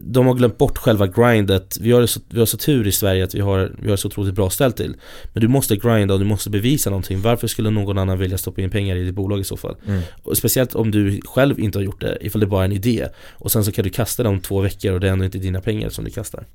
De 0.00 0.26
har 0.26 0.34
glömt 0.34 0.58
bort 0.58 0.78
själva 0.78 1.06
grindet. 1.06 1.76
Vi 1.80 1.92
har, 1.92 2.06
så, 2.06 2.20
vi 2.28 2.38
har 2.38 2.46
så 2.46 2.56
tur 2.56 2.86
i 2.86 2.92
Sverige 2.92 3.24
att 3.24 3.34
vi 3.34 3.40
har, 3.40 3.72
vi 3.82 3.90
har 3.90 3.96
så 3.96 4.08
otroligt 4.08 4.34
bra 4.34 4.50
ställt 4.50 4.76
till. 4.76 4.96
Men 5.32 5.40
du 5.40 5.48
måste 5.48 5.76
grinda 5.76 6.14
och 6.14 6.20
du 6.20 6.26
måste 6.26 6.50
bevisa 6.50 6.90
någonting. 6.90 7.20
Varför 7.20 7.46
skulle 7.46 7.70
någon 7.70 7.98
annan 7.98 8.18
vilja 8.18 8.38
stoppa 8.38 8.60
in 8.60 8.70
pengar 8.70 8.96
i 8.96 9.04
ditt 9.04 9.14
bolag 9.14 9.40
i 9.40 9.44
så 9.44 9.56
fall? 9.56 9.76
Mm. 9.86 10.02
Och 10.22 10.36
speciellt 10.36 10.74
om 10.74 10.90
du 10.90 11.20
själv 11.24 11.60
inte 11.60 11.78
har 11.78 11.84
gjort 11.84 12.00
det, 12.00 12.18
ifall 12.20 12.40
det 12.40 12.46
bara 12.46 12.60
är 12.60 12.64
en 12.64 12.72
idé. 12.72 13.08
Och 13.32 13.52
sen 13.52 13.64
så 13.64 13.72
kan 13.72 13.84
du 13.84 13.90
kasta 13.90 14.22
det 14.22 14.28
om 14.28 14.40
två 14.40 14.60
veckor 14.60 14.92
och 14.92 15.00
det 15.00 15.08
är 15.08 15.12
ändå 15.12 15.24
inte 15.24 15.38
dina 15.38 15.60
pengar 15.60 15.88
som 15.88 16.04
du 16.04 16.10
kastar. 16.10 16.46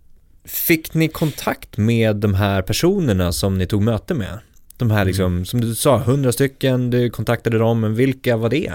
Fick 0.49 0.93
ni 0.93 1.07
kontakt 1.07 1.77
med 1.77 2.15
de 2.15 2.33
här 2.33 2.61
personerna 2.61 3.31
som 3.31 3.57
ni 3.57 3.67
tog 3.67 3.81
möte 3.81 4.13
med? 4.13 4.39
De 4.77 4.91
här 4.91 5.05
liksom, 5.05 5.25
mm. 5.25 5.45
som 5.45 5.61
du 5.61 5.75
sa, 5.75 5.97
hundra 5.97 6.31
stycken, 6.31 6.89
du 6.89 7.09
kontaktade 7.09 7.57
dem, 7.57 7.79
men 7.79 7.95
vilka 7.95 8.37
var 8.37 8.49
det? 8.49 8.73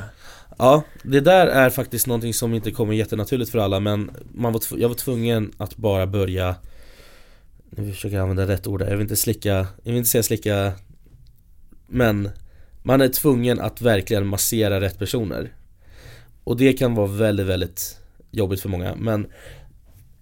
Ja, 0.59 0.83
det 1.03 1.21
där 1.21 1.47
är 1.47 1.71
faktiskt 1.71 2.07
någonting 2.07 2.35
som 2.35 2.55
inte 2.55 2.71
kommer 2.71 2.95
jättenaturligt 2.95 3.51
för 3.51 3.59
alla 3.59 3.81
men 3.81 4.11
man 4.35 4.53
var 4.53 4.63
jag 4.77 4.89
var 4.89 4.97
tvungen 4.97 5.53
att 5.57 5.77
bara 5.77 6.07
börja 6.07 6.55
Nu 7.71 7.93
försöker 7.93 8.17
jag 8.17 8.23
använda 8.23 8.53
rätt 8.53 8.67
ord 8.67 8.81
där, 8.81 8.87
jag 8.87 8.97
vill 8.97 9.05
inte 9.05 9.17
slicka, 9.17 9.55
jag 9.55 9.93
vill 9.93 9.97
inte 9.97 10.11
säga 10.11 10.23
slicka 10.23 10.73
Men 11.87 12.31
man 12.83 13.01
är 13.01 13.09
tvungen 13.09 13.61
att 13.61 13.81
verkligen 13.81 14.27
massera 14.27 14.81
rätt 14.81 14.99
personer 14.99 15.53
Och 16.45 16.57
det 16.57 16.73
kan 16.73 16.95
vara 16.95 17.07
väldigt, 17.07 17.47
väldigt 17.47 17.99
jobbigt 18.31 18.61
för 18.61 18.69
många 18.69 18.95
men 18.95 19.27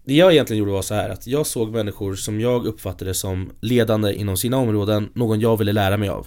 det 0.04 0.14
jag 0.14 0.32
egentligen 0.32 0.58
gjorde 0.58 0.72
var 0.72 0.82
så 0.82 0.94
här 0.94 1.10
att 1.10 1.26
jag 1.26 1.46
såg 1.46 1.72
människor 1.72 2.14
som 2.14 2.40
jag 2.40 2.66
uppfattade 2.66 3.14
som 3.14 3.50
ledande 3.60 4.14
inom 4.14 4.36
sina 4.36 4.56
områden, 4.56 5.08
någon 5.14 5.40
jag 5.40 5.56
ville 5.56 5.72
lära 5.72 5.96
mig 5.96 6.08
av 6.08 6.26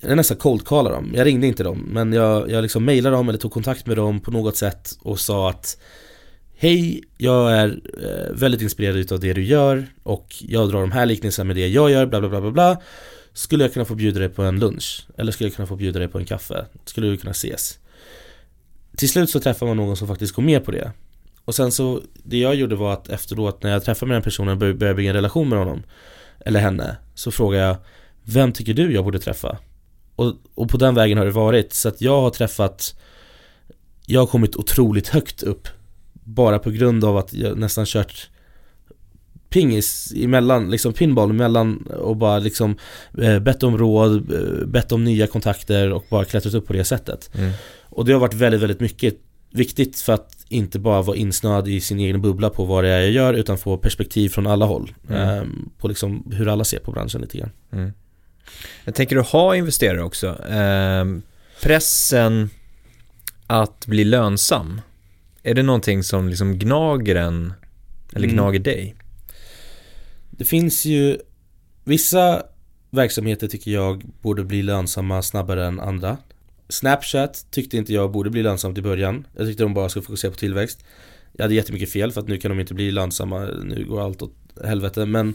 Jag 0.00 0.16
nästan 0.16 0.36
cold 0.36 0.64
dem, 0.64 1.12
jag 1.14 1.26
ringde 1.26 1.46
inte 1.46 1.62
dem 1.62 1.88
men 1.92 2.12
jag, 2.12 2.50
jag 2.50 2.62
liksom 2.62 2.84
mejlade 2.84 3.16
dem 3.16 3.28
eller 3.28 3.38
tog 3.38 3.52
kontakt 3.52 3.86
med 3.86 3.96
dem 3.96 4.20
på 4.20 4.30
något 4.30 4.56
sätt 4.56 4.98
och 5.02 5.20
sa 5.20 5.50
att 5.50 5.78
Hej, 6.60 7.04
jag 7.16 7.52
är 7.52 7.80
eh, 8.02 8.34
väldigt 8.34 8.62
inspirerad 8.62 8.96
utav 8.96 9.20
det 9.20 9.32
du 9.32 9.44
gör 9.44 9.86
och 10.02 10.34
jag 10.40 10.70
drar 10.70 10.80
de 10.80 10.92
här 10.92 11.06
liknelserna 11.06 11.46
med 11.46 11.56
det 11.56 11.68
jag 11.68 11.90
gör, 11.90 12.06
bla 12.06 12.20
bla 12.20 12.28
bla 12.28 12.40
bla 12.40 12.50
bla 12.50 12.80
Skulle 13.32 13.64
jag 13.64 13.72
kunna 13.72 13.84
få 13.84 13.94
bjuda 13.94 14.20
dig 14.20 14.28
på 14.28 14.42
en 14.42 14.60
lunch? 14.60 15.06
Eller 15.16 15.32
skulle 15.32 15.48
jag 15.48 15.56
kunna 15.56 15.66
få 15.66 15.76
bjuda 15.76 15.98
dig 15.98 16.08
på 16.08 16.18
en 16.18 16.24
kaffe? 16.24 16.66
Skulle 16.84 17.10
vi 17.10 17.16
kunna 17.16 17.30
ses? 17.30 17.78
Till 18.96 19.08
slut 19.08 19.30
så 19.30 19.40
träffar 19.40 19.66
man 19.66 19.76
någon 19.76 19.96
som 19.96 20.08
faktiskt 20.08 20.34
går 20.34 20.42
med 20.42 20.64
på 20.64 20.70
det 20.70 20.92
och 21.48 21.54
sen 21.54 21.72
så, 21.72 22.00
det 22.14 22.38
jag 22.38 22.54
gjorde 22.54 22.76
var 22.76 22.92
att 22.92 23.08
efteråt 23.08 23.62
när 23.62 23.70
jag 23.70 23.84
träffade 23.84 24.08
med 24.08 24.16
den 24.16 24.22
personen 24.22 24.52
och 24.52 24.58
började 24.58 24.94
bygga 24.94 25.10
en 25.10 25.16
relation 25.16 25.48
med 25.48 25.58
honom 25.58 25.82
Eller 26.40 26.60
henne 26.60 26.96
Så 27.14 27.30
frågade 27.30 27.64
jag 27.64 27.76
Vem 28.24 28.52
tycker 28.52 28.74
du 28.74 28.92
jag 28.92 29.04
borde 29.04 29.18
träffa? 29.18 29.58
Och, 30.16 30.34
och 30.54 30.68
på 30.68 30.76
den 30.76 30.94
vägen 30.94 31.18
har 31.18 31.24
det 31.24 31.30
varit 31.30 31.72
så 31.72 31.88
att 31.88 32.00
jag 32.00 32.20
har 32.20 32.30
träffat 32.30 33.00
Jag 34.06 34.20
har 34.20 34.26
kommit 34.26 34.56
otroligt 34.56 35.08
högt 35.08 35.42
upp 35.42 35.68
Bara 36.12 36.58
på 36.58 36.70
grund 36.70 37.04
av 37.04 37.16
att 37.16 37.34
jag 37.34 37.58
nästan 37.58 37.86
kört 37.86 38.30
pingis 39.50 40.12
emellan, 40.16 40.70
liksom 40.70 40.92
pinball 40.92 41.30
emellan 41.30 41.86
och 41.86 42.16
bara 42.16 42.38
liksom 42.38 42.78
eh, 43.18 43.38
bett 43.38 43.62
om 43.62 43.78
råd, 43.78 44.32
eh, 44.32 44.66
bett 44.66 44.92
om 44.92 45.04
nya 45.04 45.26
kontakter 45.26 45.92
och 45.92 46.04
bara 46.10 46.24
klättrat 46.24 46.54
upp 46.54 46.66
på 46.66 46.72
det 46.72 46.84
sättet. 46.84 47.30
Mm. 47.34 47.52
Och 47.82 48.04
det 48.04 48.12
har 48.12 48.20
varit 48.20 48.34
väldigt, 48.34 48.60
väldigt 48.60 48.80
mycket 48.80 49.27
viktigt 49.50 50.00
för 50.00 50.12
att 50.12 50.36
inte 50.48 50.78
bara 50.78 51.02
vara 51.02 51.16
insnöad 51.16 51.68
i 51.68 51.80
sin 51.80 51.98
egen 51.98 52.22
bubbla 52.22 52.50
på 52.50 52.64
vad 52.64 52.84
det 52.84 52.90
är 52.90 53.00
jag 53.00 53.10
gör 53.10 53.34
utan 53.34 53.58
få 53.58 53.78
perspektiv 53.78 54.28
från 54.28 54.46
alla 54.46 54.66
håll. 54.66 54.94
Mm. 55.10 55.22
Eh, 55.38 55.44
på 55.78 55.88
liksom 55.88 56.32
hur 56.32 56.48
alla 56.48 56.64
ser 56.64 56.78
på 56.78 56.92
branschen 56.92 57.20
lite 57.20 57.38
grann. 57.38 57.50
Mm. 57.72 57.92
Jag 58.84 58.94
tänker 58.94 59.16
du 59.16 59.22
ha 59.22 59.56
investerare 59.56 60.02
också. 60.02 60.42
Ehm, 60.50 61.22
pressen 61.62 62.50
att 63.46 63.86
bli 63.86 64.04
lönsam, 64.04 64.80
är 65.42 65.54
det 65.54 65.62
någonting 65.62 66.02
som 66.02 66.28
liksom 66.28 66.58
gnager 66.58 67.16
en, 67.16 67.52
eller 68.12 68.26
Mm. 68.26 68.36
gnager 68.36 68.58
dig? 68.58 68.94
Det 70.30 70.44
finns 70.44 70.84
ju 70.84 71.18
vissa 71.84 72.42
verksamheter 72.90 73.48
tycker 73.48 73.70
jag 73.70 74.04
borde 74.22 74.44
bli 74.44 74.62
lönsamma 74.62 75.22
snabbare 75.22 75.66
än 75.66 75.80
andra. 75.80 76.16
Snapchat 76.68 77.46
tyckte 77.50 77.76
inte 77.76 77.92
jag 77.92 78.10
borde 78.10 78.30
bli 78.30 78.42
lönsamt 78.42 78.78
i 78.78 78.82
början. 78.82 79.26
Jag 79.36 79.46
tyckte 79.46 79.62
de 79.62 79.74
bara 79.74 79.88
skulle 79.88 80.02
fokusera 80.02 80.30
på 80.30 80.36
tillväxt. 80.36 80.84
Jag 81.32 81.44
hade 81.44 81.54
jättemycket 81.54 81.90
fel 81.92 82.12
för 82.12 82.20
att 82.20 82.28
nu 82.28 82.38
kan 82.38 82.50
de 82.50 82.60
inte 82.60 82.74
bli 82.74 82.90
lönsamma, 82.90 83.40
nu 83.64 83.84
går 83.88 84.04
allt 84.04 84.22
åt 84.22 84.34
helvete. 84.64 85.06
Men 85.06 85.34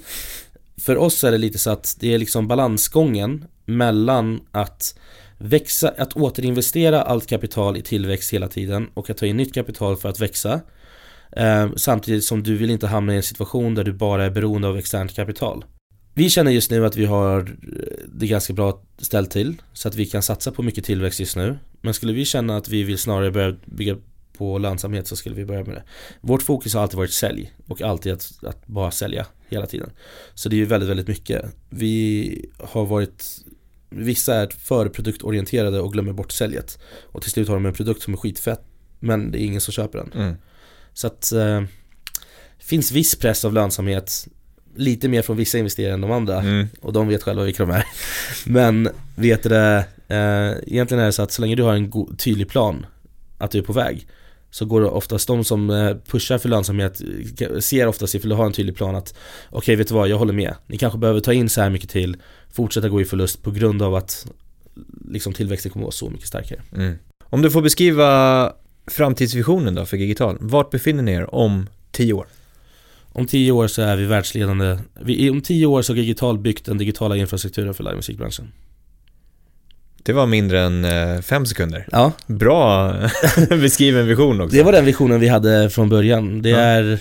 för 0.77 0.97
oss 0.97 1.23
är 1.23 1.31
det 1.31 1.37
lite 1.37 1.57
så 1.57 1.69
att 1.69 1.97
det 1.99 2.13
är 2.13 2.17
liksom 2.17 2.47
balansgången 2.47 3.45
mellan 3.65 4.41
att 4.51 4.99
växa, 5.37 5.93
att 5.97 6.13
återinvestera 6.13 7.01
allt 7.01 7.27
kapital 7.27 7.77
i 7.77 7.81
tillväxt 7.81 8.33
hela 8.33 8.47
tiden 8.47 8.89
och 8.93 9.09
att 9.09 9.17
ta 9.17 9.25
in 9.25 9.37
nytt 9.37 9.53
kapital 9.53 9.97
för 9.97 10.09
att 10.09 10.19
växa. 10.19 10.61
Eh, 11.31 11.69
samtidigt 11.75 12.23
som 12.23 12.43
du 12.43 12.57
vill 12.57 12.69
inte 12.69 12.87
hamna 12.87 13.13
i 13.13 13.17
en 13.17 13.23
situation 13.23 13.75
där 13.75 13.83
du 13.83 13.93
bara 13.93 14.25
är 14.25 14.29
beroende 14.29 14.67
av 14.67 14.77
externt 14.77 15.15
kapital. 15.15 15.65
Vi 16.13 16.29
känner 16.29 16.51
just 16.51 16.71
nu 16.71 16.85
att 16.85 16.95
vi 16.95 17.05
har 17.05 17.39
eh, 17.39 17.47
det 18.13 18.27
ganska 18.27 18.53
bra 18.53 18.81
ställt 18.97 19.31
till 19.31 19.61
så 19.73 19.87
att 19.87 19.95
vi 19.95 20.05
kan 20.05 20.21
satsa 20.21 20.51
på 20.51 20.63
mycket 20.63 20.85
tillväxt 20.85 21.19
just 21.19 21.35
nu. 21.35 21.57
Men 21.81 21.93
skulle 21.93 22.13
vi 22.13 22.25
känna 22.25 22.57
att 22.57 22.69
vi 22.69 22.83
vill 22.83 22.97
snarare 22.97 23.31
börja 23.31 23.55
bygga 23.65 23.97
på 24.37 24.57
lönsamhet 24.57 25.07
så 25.07 25.15
skulle 25.15 25.35
vi 25.35 25.45
börja 25.45 25.63
med 25.63 25.75
det. 25.75 25.83
Vårt 26.21 26.43
fokus 26.43 26.73
har 26.73 26.81
alltid 26.81 26.97
varit 26.97 27.13
sälj 27.13 27.53
och 27.67 27.81
alltid 27.81 28.13
att, 28.13 28.43
att 28.43 28.67
bara 28.67 28.91
sälja 28.91 29.25
hela 29.49 29.65
tiden. 29.65 29.89
Så 30.33 30.49
det 30.49 30.55
är 30.55 30.57
ju 30.57 30.65
väldigt, 30.65 30.89
väldigt 30.89 31.07
mycket. 31.07 31.45
Vi 31.69 32.49
har 32.59 32.85
varit 32.85 33.43
Vissa 33.95 34.35
är 34.35 34.47
för 34.47 34.89
produktorienterade 34.89 35.79
och 35.79 35.93
glömmer 35.93 36.13
bort 36.13 36.31
säljet. 36.31 36.79
Och 37.01 37.21
till 37.21 37.31
slut 37.31 37.47
har 37.47 37.55
de 37.55 37.65
en 37.65 37.73
produkt 37.73 38.01
som 38.01 38.13
är 38.13 38.17
skitfett 38.17 38.61
men 38.99 39.31
det 39.31 39.41
är 39.41 39.45
ingen 39.45 39.61
som 39.61 39.71
köper 39.71 39.97
den. 39.97 40.11
Mm. 40.15 40.35
Så 40.93 41.07
att 41.07 41.31
eh, 41.31 41.63
finns 42.59 42.91
viss 42.91 43.15
press 43.15 43.45
av 43.45 43.53
lönsamhet 43.53 44.27
Lite 44.75 45.07
mer 45.07 45.21
från 45.21 45.37
vissa 45.37 45.57
investerare 45.57 45.93
än 45.93 46.01
de 46.01 46.11
andra 46.11 46.39
Mm. 46.39 46.67
och 46.81 46.93
de 46.93 47.07
vet 47.07 47.23
själva 47.23 47.43
vilka 47.43 47.65
de 47.65 47.71
är 47.71 47.85
Men 48.45 48.89
vet 49.15 49.43
du 49.43 49.49
det, 49.49 49.85
eh, 50.07 50.73
egentligen 50.73 51.01
är 51.01 51.05
det 51.05 51.11
så 51.11 51.21
att 51.21 51.31
så 51.31 51.41
länge 51.41 51.55
du 51.55 51.63
har 51.63 51.73
en 51.73 51.89
go- 51.89 52.09
tydlig 52.17 52.47
plan 52.49 52.85
Att 53.37 53.51
du 53.51 53.57
är 53.57 53.61
på 53.63 53.73
väg 53.73 54.07
Så 54.51 54.65
går 54.65 54.81
det 54.81 54.87
oftast 54.87 55.27
de 55.27 55.43
som 55.43 55.69
eh, 55.69 55.95
pushar 56.07 56.37
för 56.37 56.49
lönsamhet 56.49 57.01
eh, 57.39 57.59
Ser 57.59 57.87
oftast 57.87 58.15
ifall 58.15 58.29
du 58.29 58.35
har 58.35 58.45
en 58.45 58.53
tydlig 58.53 58.75
plan 58.75 58.95
att 58.95 59.15
Okej 59.49 59.75
vet 59.75 59.87
du 59.87 59.93
vad, 59.93 60.07
jag 60.07 60.17
håller 60.17 60.33
med 60.33 60.55
Ni 60.67 60.77
kanske 60.77 60.99
behöver 60.99 61.19
ta 61.19 61.33
in 61.33 61.49
så 61.49 61.61
här 61.61 61.69
mycket 61.69 61.89
till 61.89 62.17
Fortsätta 62.51 62.89
gå 62.89 63.01
i 63.01 63.05
förlust 63.05 63.43
på 63.43 63.51
grund 63.51 63.81
av 63.81 63.95
att 63.95 64.27
Liksom 65.09 65.33
tillväxten 65.33 65.71
kommer 65.71 65.83
att 65.83 65.87
vara 65.87 65.91
så 65.91 66.09
mycket 66.09 66.27
starkare 66.27 66.59
Mm. 66.75 66.95
Om 67.23 67.41
du 67.41 67.51
får 67.51 67.61
beskriva 67.61 68.53
framtidsvisionen 68.87 69.75
då 69.75 69.85
för 69.85 69.97
Gigital, 69.97 70.37
vart 70.39 70.69
befinner 70.69 71.03
ni 71.03 71.11
er 71.11 71.35
om 71.35 71.69
tio 71.91 72.13
år? 72.13 72.27
Om 73.15 73.27
tio 73.27 73.51
år 73.51 73.67
så 73.67 73.81
är 73.81 73.95
vi 73.95 74.05
världsledande 74.05 74.77
vi, 75.01 75.29
Om 75.29 75.41
tio 75.41 75.65
år 75.65 75.81
så 75.81 75.93
har 75.93 75.95
Digital 75.97 76.37
byggt 76.39 76.65
den 76.65 76.77
digitala 76.77 77.17
infrastrukturen 77.17 77.73
för 77.73 77.83
livemusikbranschen 77.83 78.51
Det 80.03 80.13
var 80.13 80.25
mindre 80.25 80.61
än 80.61 80.85
eh, 80.85 81.21
fem 81.21 81.45
sekunder. 81.45 81.87
Ja, 81.91 82.11
Bra 82.27 82.93
beskriven 83.49 84.07
vision 84.07 84.41
också. 84.41 84.55
det 84.57 84.63
var 84.63 84.71
den 84.71 84.85
visionen 84.85 85.19
vi 85.19 85.27
hade 85.27 85.69
från 85.69 85.89
början 85.89 86.41
Det 86.41 86.49
Ja. 86.49 86.57
är 86.57 86.99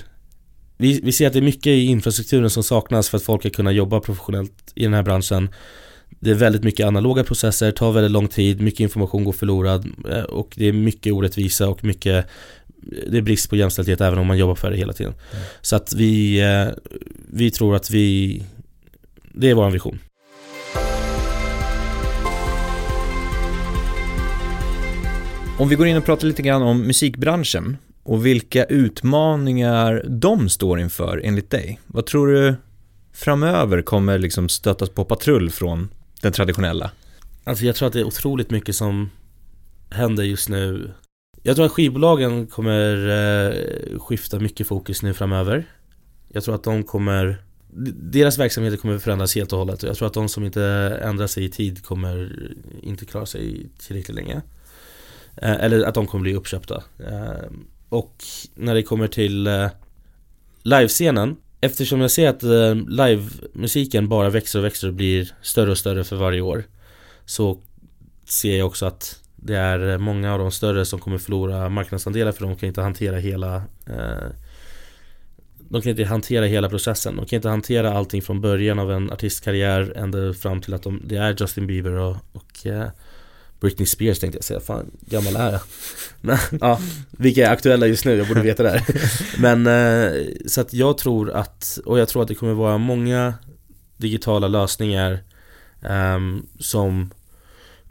vi, 0.76 1.00
vi 1.04 1.12
ser 1.12 1.26
att 1.26 1.32
det 1.32 1.38
är 1.38 1.42
mycket 1.42 1.66
i 1.66 1.84
infrastrukturen 1.84 2.50
som 2.50 2.62
saknas 2.62 3.08
för 3.08 3.16
att 3.16 3.22
folk 3.22 3.42
ska 3.42 3.50
kunna 3.50 3.72
jobba 3.72 4.00
professionellt 4.00 4.72
i 4.74 4.84
den 4.84 4.94
här 4.94 5.02
branschen 5.02 5.48
Det 6.20 6.30
är 6.30 6.34
väldigt 6.34 6.62
mycket 6.64 6.86
analoga 6.86 7.24
processer, 7.24 7.70
tar 7.70 7.92
väldigt 7.92 8.12
lång 8.12 8.28
tid, 8.28 8.60
mycket 8.60 8.80
information 8.80 9.24
går 9.24 9.32
förlorad 9.32 9.86
eh, 10.10 10.20
och 10.22 10.52
det 10.56 10.66
är 10.68 10.72
mycket 10.72 11.12
orättvisa 11.12 11.68
och 11.68 11.84
mycket 11.84 12.26
det 12.82 13.18
är 13.18 13.22
brist 13.22 13.50
på 13.50 13.56
jämställdhet 13.56 14.00
även 14.00 14.18
om 14.18 14.26
man 14.26 14.38
jobbar 14.38 14.54
för 14.54 14.70
det 14.70 14.76
hela 14.76 14.92
tiden. 14.92 15.14
Mm. 15.32 15.44
Så 15.60 15.76
att 15.76 15.92
vi, 15.92 16.40
eh, 16.40 16.68
vi 17.32 17.50
tror 17.50 17.76
att 17.76 17.90
vi, 17.90 18.42
det 19.32 19.50
är 19.50 19.54
vår 19.54 19.70
vision. 19.70 19.98
Om 25.58 25.68
vi 25.68 25.74
går 25.74 25.86
in 25.86 25.96
och 25.96 26.04
pratar 26.04 26.26
lite 26.26 26.42
grann 26.42 26.62
om 26.62 26.82
musikbranschen 26.82 27.76
och 28.02 28.26
vilka 28.26 28.64
utmaningar 28.64 30.04
de 30.08 30.48
står 30.48 30.80
inför 30.80 31.20
enligt 31.24 31.50
dig. 31.50 31.80
Vad 31.86 32.06
tror 32.06 32.26
du 32.26 32.54
framöver 33.12 33.82
kommer 33.82 34.18
liksom 34.18 34.48
stötas 34.48 34.88
på 34.90 35.04
patrull 35.04 35.50
från 35.50 35.88
den 36.20 36.32
traditionella? 36.32 36.90
Alltså 37.44 37.64
jag 37.64 37.74
tror 37.74 37.86
att 37.86 37.92
det 37.92 38.00
är 38.00 38.04
otroligt 38.04 38.50
mycket 38.50 38.76
som 38.76 39.10
händer 39.90 40.22
just 40.24 40.48
nu 40.48 40.90
jag 41.42 41.56
tror 41.56 41.66
att 41.66 41.72
skivbolagen 41.72 42.46
kommer 42.46 43.08
eh, 43.08 43.98
skifta 43.98 44.38
mycket 44.38 44.66
fokus 44.66 45.02
nu 45.02 45.14
framöver. 45.14 45.64
Jag 46.28 46.44
tror 46.44 46.54
att 46.54 46.64
de 46.64 46.82
kommer 46.82 47.42
Deras 47.96 48.38
verksamheter 48.38 48.76
kommer 48.76 48.98
förändras 48.98 49.34
helt 49.34 49.52
och 49.52 49.58
hållet. 49.58 49.82
Och 49.82 49.88
jag 49.88 49.96
tror 49.96 50.06
att 50.06 50.14
de 50.14 50.28
som 50.28 50.44
inte 50.44 50.62
ändrar 51.02 51.26
sig 51.26 51.44
i 51.44 51.48
tid 51.48 51.84
kommer 51.84 52.32
inte 52.82 53.04
klara 53.04 53.26
sig 53.26 53.66
tillräckligt 53.78 54.14
länge. 54.14 54.42
Eh, 55.36 55.64
Eller 55.64 55.84
att 55.84 55.94
de 55.94 56.06
kommer 56.06 56.22
bli 56.22 56.34
uppköpta. 56.34 56.82
Eh, 56.98 57.50
Och 57.88 58.24
när 58.54 58.74
det 58.74 58.82
kommer 58.82 59.08
till 59.08 59.46
eh, 59.46 59.68
livescenen 60.62 61.36
Eftersom 61.64 62.00
jag 62.00 62.10
ser 62.10 62.28
att 62.28 62.42
eh, 62.42 62.74
livemusiken 62.74 64.08
bara 64.08 64.30
växer 64.30 64.58
och 64.58 64.64
växer 64.64 64.88
och 64.88 64.94
blir 64.94 65.34
större 65.42 65.70
och 65.70 65.78
större 65.78 66.04
för 66.04 66.16
varje 66.16 66.40
år 66.40 66.64
så 67.24 67.58
ser 68.24 68.58
jag 68.58 68.66
också 68.66 68.86
att 68.86 69.21
det 69.44 69.56
är 69.56 69.98
många 69.98 70.32
av 70.32 70.38
de 70.38 70.50
större 70.50 70.84
som 70.84 71.00
kommer 71.00 71.18
förlora 71.18 71.68
marknadsandelar 71.68 72.32
för 72.32 72.46
de 72.46 72.56
kan 72.56 72.66
inte 72.66 72.82
hantera 72.82 73.16
hela 73.16 73.56
eh, 73.86 74.28
De 75.58 75.82
kan 75.82 75.90
inte 75.90 76.04
hantera 76.04 76.46
hela 76.46 76.68
processen, 76.68 77.16
de 77.16 77.26
kan 77.26 77.36
inte 77.36 77.48
hantera 77.48 77.92
allting 77.92 78.22
från 78.22 78.40
början 78.40 78.78
av 78.78 78.92
en 78.92 79.12
artistkarriär 79.12 79.92
ända 79.96 80.34
fram 80.34 80.60
till 80.60 80.74
att 80.74 80.82
de, 80.82 81.02
det 81.04 81.16
är 81.16 81.36
Justin 81.40 81.66
Bieber 81.66 81.92
och, 81.92 82.16
och 82.32 82.66
eh, 82.66 82.88
Britney 83.60 83.86
Spears 83.86 84.18
tänkte 84.18 84.36
jag 84.36 84.44
säga, 84.44 84.60
fan 84.60 84.90
gammal 85.00 85.36
är 85.36 85.52
jag? 85.52 85.60
Men, 86.20 86.38
ja, 86.60 86.80
vilka 87.10 87.46
är 87.46 87.52
aktuella 87.52 87.86
just 87.86 88.04
nu, 88.04 88.16
jag 88.16 88.28
borde 88.28 88.42
veta 88.42 88.62
det 88.62 88.70
här. 88.70 88.82
Men 89.40 89.66
eh, 89.66 90.22
så 90.46 90.60
att 90.60 90.72
jag 90.72 90.98
tror 90.98 91.30
att, 91.30 91.78
och 91.84 91.98
jag 91.98 92.08
tror 92.08 92.22
att 92.22 92.28
det 92.28 92.34
kommer 92.34 92.54
vara 92.54 92.78
många 92.78 93.34
digitala 93.96 94.48
lösningar 94.48 95.18
ehm, 95.82 96.46
som 96.58 97.10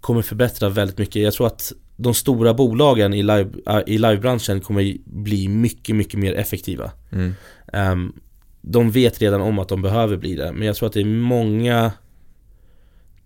kommer 0.01 0.21
förbättra 0.21 0.69
väldigt 0.69 0.97
mycket. 0.97 1.21
Jag 1.21 1.33
tror 1.33 1.47
att 1.47 1.73
de 1.95 2.13
stora 2.13 2.53
bolagen 2.53 3.13
i, 3.13 3.23
live, 3.23 3.49
äh, 3.67 3.79
i 3.87 3.97
livebranschen 3.97 4.61
kommer 4.61 4.97
bli 5.05 5.47
mycket, 5.47 5.95
mycket 5.95 6.19
mer 6.19 6.33
effektiva. 6.33 6.91
Mm. 7.11 7.33
Ehm, 7.73 8.13
de 8.61 8.91
vet 8.91 9.21
redan 9.21 9.41
om 9.41 9.59
att 9.59 9.69
de 9.69 9.81
behöver 9.81 10.17
bli 10.17 10.35
det, 10.35 10.51
men 10.51 10.67
jag 10.67 10.75
tror 10.75 10.87
att 10.87 10.93
det 10.93 11.01
är 11.01 11.05
många 11.05 11.91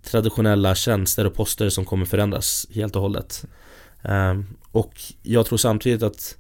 traditionella 0.04 0.76
tjänster 0.76 1.26
och 1.26 1.34
poster 1.34 1.70
som 1.70 1.86
kommer 1.86 2.06
förändras 2.06 2.68
helt 2.74 2.96
och 2.96 3.02
hållet. 3.02 3.46
Ehm, 4.04 4.46
och 4.72 5.02
jag 5.24 5.46
tror 5.46 5.58
samtidigt 5.58 6.04
att 6.04 6.38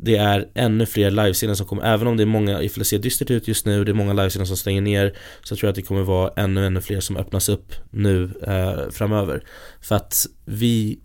det 0.00 0.16
är 0.16 0.48
ännu 0.54 0.86
fler 0.86 1.10
livescener 1.10 1.54
som 1.54 1.66
kommer, 1.66 1.82
även 1.82 2.06
om 2.06 2.16
det 2.16 2.22
är 2.22 2.26
många, 2.26 2.62
ifall 2.62 2.78
det 2.78 2.84
ser 2.84 2.98
dystert 2.98 3.30
ut 3.30 3.48
just 3.48 3.66
nu, 3.66 3.84
det 3.84 3.92
är 3.92 3.94
många 3.94 4.12
livescener 4.12 4.44
som 4.44 4.56
stänger 4.56 4.80
ner 4.80 5.18
Så 5.42 5.56
tror 5.56 5.66
jag 5.66 5.70
att 5.70 5.76
det 5.76 5.82
kommer 5.82 6.02
vara 6.02 6.32
ännu, 6.36 6.66
ännu 6.66 6.80
fler 6.80 7.00
som 7.00 7.16
öppnas 7.16 7.48
upp 7.48 7.74
nu 7.90 8.30
eh, 8.46 8.90
framöver. 8.90 9.44
För 9.80 9.94
att 9.94 10.26
vi 10.44 10.98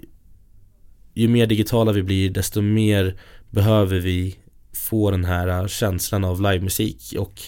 Ju 1.14 1.28
mer 1.28 1.46
digitala 1.46 1.92
vi 1.92 2.04
blir, 2.04 2.30
desto 2.30 2.62
mer 2.62 3.18
behöver 3.50 4.00
vi 4.00 4.38
få 4.74 5.12
den 5.12 5.26
här 5.26 5.68
känslan 5.68 6.24
av 6.24 6.42
livemusik 6.42 7.14
och 7.18 7.42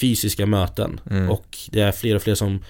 fysiska 0.00 0.46
möten. 0.46 1.00
Mm. 1.10 1.30
Och 1.30 1.58
det 1.70 1.80
är 1.80 1.92
fler 1.92 2.16
och 2.16 2.22
fler 2.22 2.34
som 2.34 2.62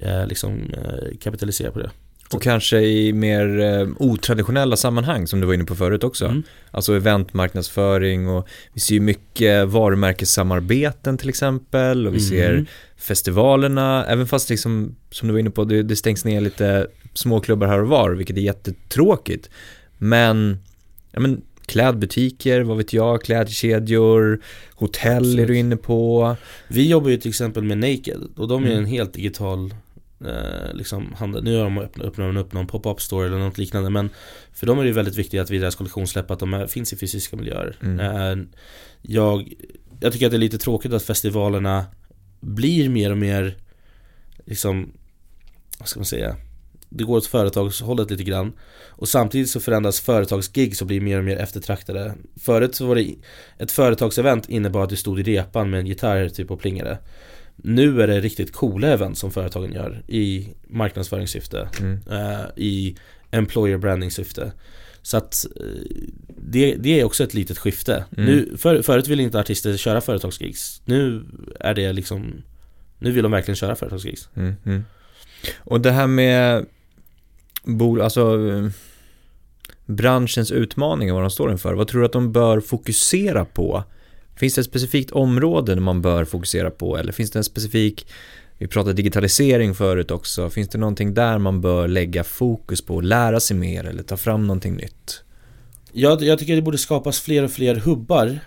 eh, 0.00 0.26
liksom 0.26 0.74
eh, 0.74 1.18
kapitaliserar 1.20 1.70
på 1.70 1.78
det 1.78 1.90
Och 2.32 2.42
kanske 2.42 2.80
i 2.80 3.12
mer 3.12 3.60
eh, 3.60 3.88
otraditionella 3.98 4.76
sammanhang 4.76 5.26
som 5.26 5.40
du 5.40 5.46
var 5.46 5.54
inne 5.54 5.64
på 5.64 5.74
förut 5.74 6.04
också. 6.04 6.24
Mm. 6.24 6.42
Alltså 6.70 6.96
eventmarknadsföring 6.96 8.28
och 8.28 8.48
vi 8.72 8.80
ser 8.80 8.94
ju 8.94 9.00
mycket 9.00 9.68
varumärkessamarbeten 9.68 11.18
till 11.18 11.28
exempel 11.28 12.06
och 12.06 12.14
vi 12.14 12.20
ser 12.20 12.50
Mm. 12.50 12.66
festivalerna, 12.96 14.06
även 14.06 14.26
fast 14.26 14.50
liksom, 14.50 14.96
som 15.10 15.28
du 15.28 15.32
var 15.32 15.38
inne 15.38 15.50
på, 15.50 15.64
det, 15.64 15.82
det 15.82 15.96
stängs 15.96 16.24
ner 16.24 16.40
lite 16.40 16.86
småklubbar 17.14 17.66
här 17.66 17.82
och 17.82 17.88
var, 17.88 18.10
vilket 18.10 18.36
är 18.36 18.40
jättetråkigt. 18.40 19.50
Men, 19.98 20.58
ja 21.12 21.20
men 21.20 21.42
klädbutiker, 21.66 22.60
vad 22.60 22.76
vet 22.76 22.92
jag, 22.92 23.22
klädkedjor, 23.22 24.40
hotell 24.74 25.16
Absolut. 25.16 25.40
är 25.40 25.46
du 25.46 25.58
inne 25.58 25.76
på. 25.76 26.36
Vi 26.68 26.88
jobbar 26.88 27.10
ju 27.10 27.16
till 27.16 27.28
exempel 27.28 27.62
med 27.62 27.78
Naked 27.78 28.20
och 28.36 28.48
de 28.48 28.64
är 28.64 28.66
mm. 28.66 28.78
en 28.78 28.86
helt 28.86 29.14
digital 29.14 29.74
eh, 30.26 30.74
liksom 30.74 31.14
handel. 31.18 31.44
Nu 31.44 31.56
har 31.56 31.64
de 31.64 31.78
öppnat, 31.78 32.06
öppnat 32.06 32.36
upp 32.36 32.52
någon 32.52 32.66
pop-up 32.66 33.00
store 33.00 33.26
eller 33.26 33.38
något 33.38 33.58
liknande 33.58 33.90
men 33.90 34.10
för 34.52 34.66
dem 34.66 34.78
är 34.78 34.84
det 34.84 34.92
väldigt 34.92 35.16
viktigt 35.16 35.40
att 35.40 35.50
vid 35.50 35.60
deras 35.60 35.74
kollektionssläpp 35.74 36.30
att 36.30 36.38
de 36.38 36.54
är, 36.54 36.66
finns 36.66 36.92
i 36.92 36.96
fysiska 36.96 37.36
miljöer. 37.36 37.76
Mm. 37.82 38.00
Eh, 38.00 38.46
jag, 39.02 39.52
jag 40.00 40.12
tycker 40.12 40.26
att 40.26 40.32
det 40.32 40.36
är 40.36 40.38
lite 40.38 40.58
tråkigt 40.58 40.92
att 40.92 41.02
festivalerna 41.02 41.84
blir 42.40 42.88
mer 42.88 43.10
och 43.10 43.18
mer 43.18 43.56
liksom, 44.44 44.92
vad 45.78 45.88
ska 45.88 46.00
man 46.00 46.06
säga? 46.06 46.36
Det 46.88 47.04
går 47.04 47.16
åt 47.16 47.26
företagshållet 47.26 48.10
lite 48.10 48.24
grann 48.24 48.52
Och 48.88 49.08
samtidigt 49.08 49.50
så 49.50 49.60
förändras 49.60 50.00
företagsgig 50.00 50.76
som 50.76 50.86
blir 50.86 51.00
mer 51.00 51.18
och 51.18 51.24
mer 51.24 51.36
eftertraktade 51.36 52.14
Förut 52.40 52.74
så 52.74 52.86
var 52.86 52.94
det 52.94 53.14
Ett 53.58 53.72
företagsevent 53.72 54.48
innebar 54.48 54.82
att 54.82 54.88
du 54.88 54.96
stod 54.96 55.20
i 55.20 55.22
repan 55.22 55.70
med 55.70 55.80
en 55.80 55.86
gitarr 55.86 56.28
typ 56.28 56.50
och 56.50 56.60
plingade 56.60 56.98
Nu 57.56 58.02
är 58.02 58.06
det 58.06 58.20
riktigt 58.20 58.52
coola 58.52 58.88
event 58.88 59.18
som 59.18 59.30
företagen 59.30 59.72
gör 59.72 60.02
i 60.08 60.48
marknadsföringssyfte 60.68 61.68
mm. 61.80 62.00
uh, 62.10 62.46
I 62.56 62.96
employer 63.30 63.78
branding 63.78 64.10
syfte 64.10 64.52
Så 65.02 65.16
att 65.16 65.46
uh, 65.60 65.66
det, 66.28 66.74
det, 66.74 67.00
är 67.00 67.04
också 67.04 67.24
ett 67.24 67.34
litet 67.34 67.58
skifte 67.58 68.04
mm. 68.16 68.26
nu, 68.26 68.56
för, 68.56 68.82
Förut 68.82 69.08
ville 69.08 69.22
inte 69.22 69.40
artister 69.40 69.76
köra 69.76 70.00
företagsgigs 70.00 70.82
Nu 70.84 71.24
är 71.60 71.74
det 71.74 71.92
liksom 71.92 72.42
Nu 72.98 73.12
vill 73.12 73.22
de 73.22 73.32
verkligen 73.32 73.56
köra 73.56 73.76
företagsgigs 73.76 74.28
mm. 74.34 74.54
mm. 74.64 74.84
Och 75.58 75.80
det 75.80 75.90
här 75.90 76.06
med 76.06 76.66
bol, 77.64 78.00
alltså 78.00 78.38
branschens 79.86 80.50
utmaningar, 80.50 81.14
vad 81.14 81.22
de 81.22 81.30
står 81.30 81.52
inför. 81.52 81.74
Vad 81.74 81.88
tror 81.88 82.00
du 82.00 82.06
att 82.06 82.12
de 82.12 82.32
bör 82.32 82.60
fokusera 82.60 83.44
på? 83.44 83.84
Finns 84.36 84.54
det 84.54 84.60
ett 84.60 84.66
specifikt 84.66 85.10
område 85.10 85.76
man 85.76 86.02
bör 86.02 86.24
fokusera 86.24 86.70
på 86.70 86.96
eller 86.96 87.12
finns 87.12 87.30
det 87.30 87.38
en 87.38 87.44
specifik, 87.44 88.06
vi 88.58 88.66
pratade 88.66 88.94
digitalisering 88.94 89.74
förut 89.74 90.10
också, 90.10 90.50
finns 90.50 90.68
det 90.68 90.78
någonting 90.78 91.14
där 91.14 91.38
man 91.38 91.60
bör 91.60 91.88
lägga 91.88 92.24
fokus 92.24 92.82
på, 92.82 93.00
lära 93.00 93.40
sig 93.40 93.56
mer 93.56 93.84
eller 93.84 94.02
ta 94.02 94.16
fram 94.16 94.46
någonting 94.46 94.74
nytt? 94.74 95.22
Jag, 95.92 96.22
jag 96.22 96.38
tycker 96.38 96.56
det 96.56 96.62
borde 96.62 96.78
skapas 96.78 97.20
fler 97.20 97.42
och 97.42 97.50
fler 97.50 97.74
hubbar 97.74 98.38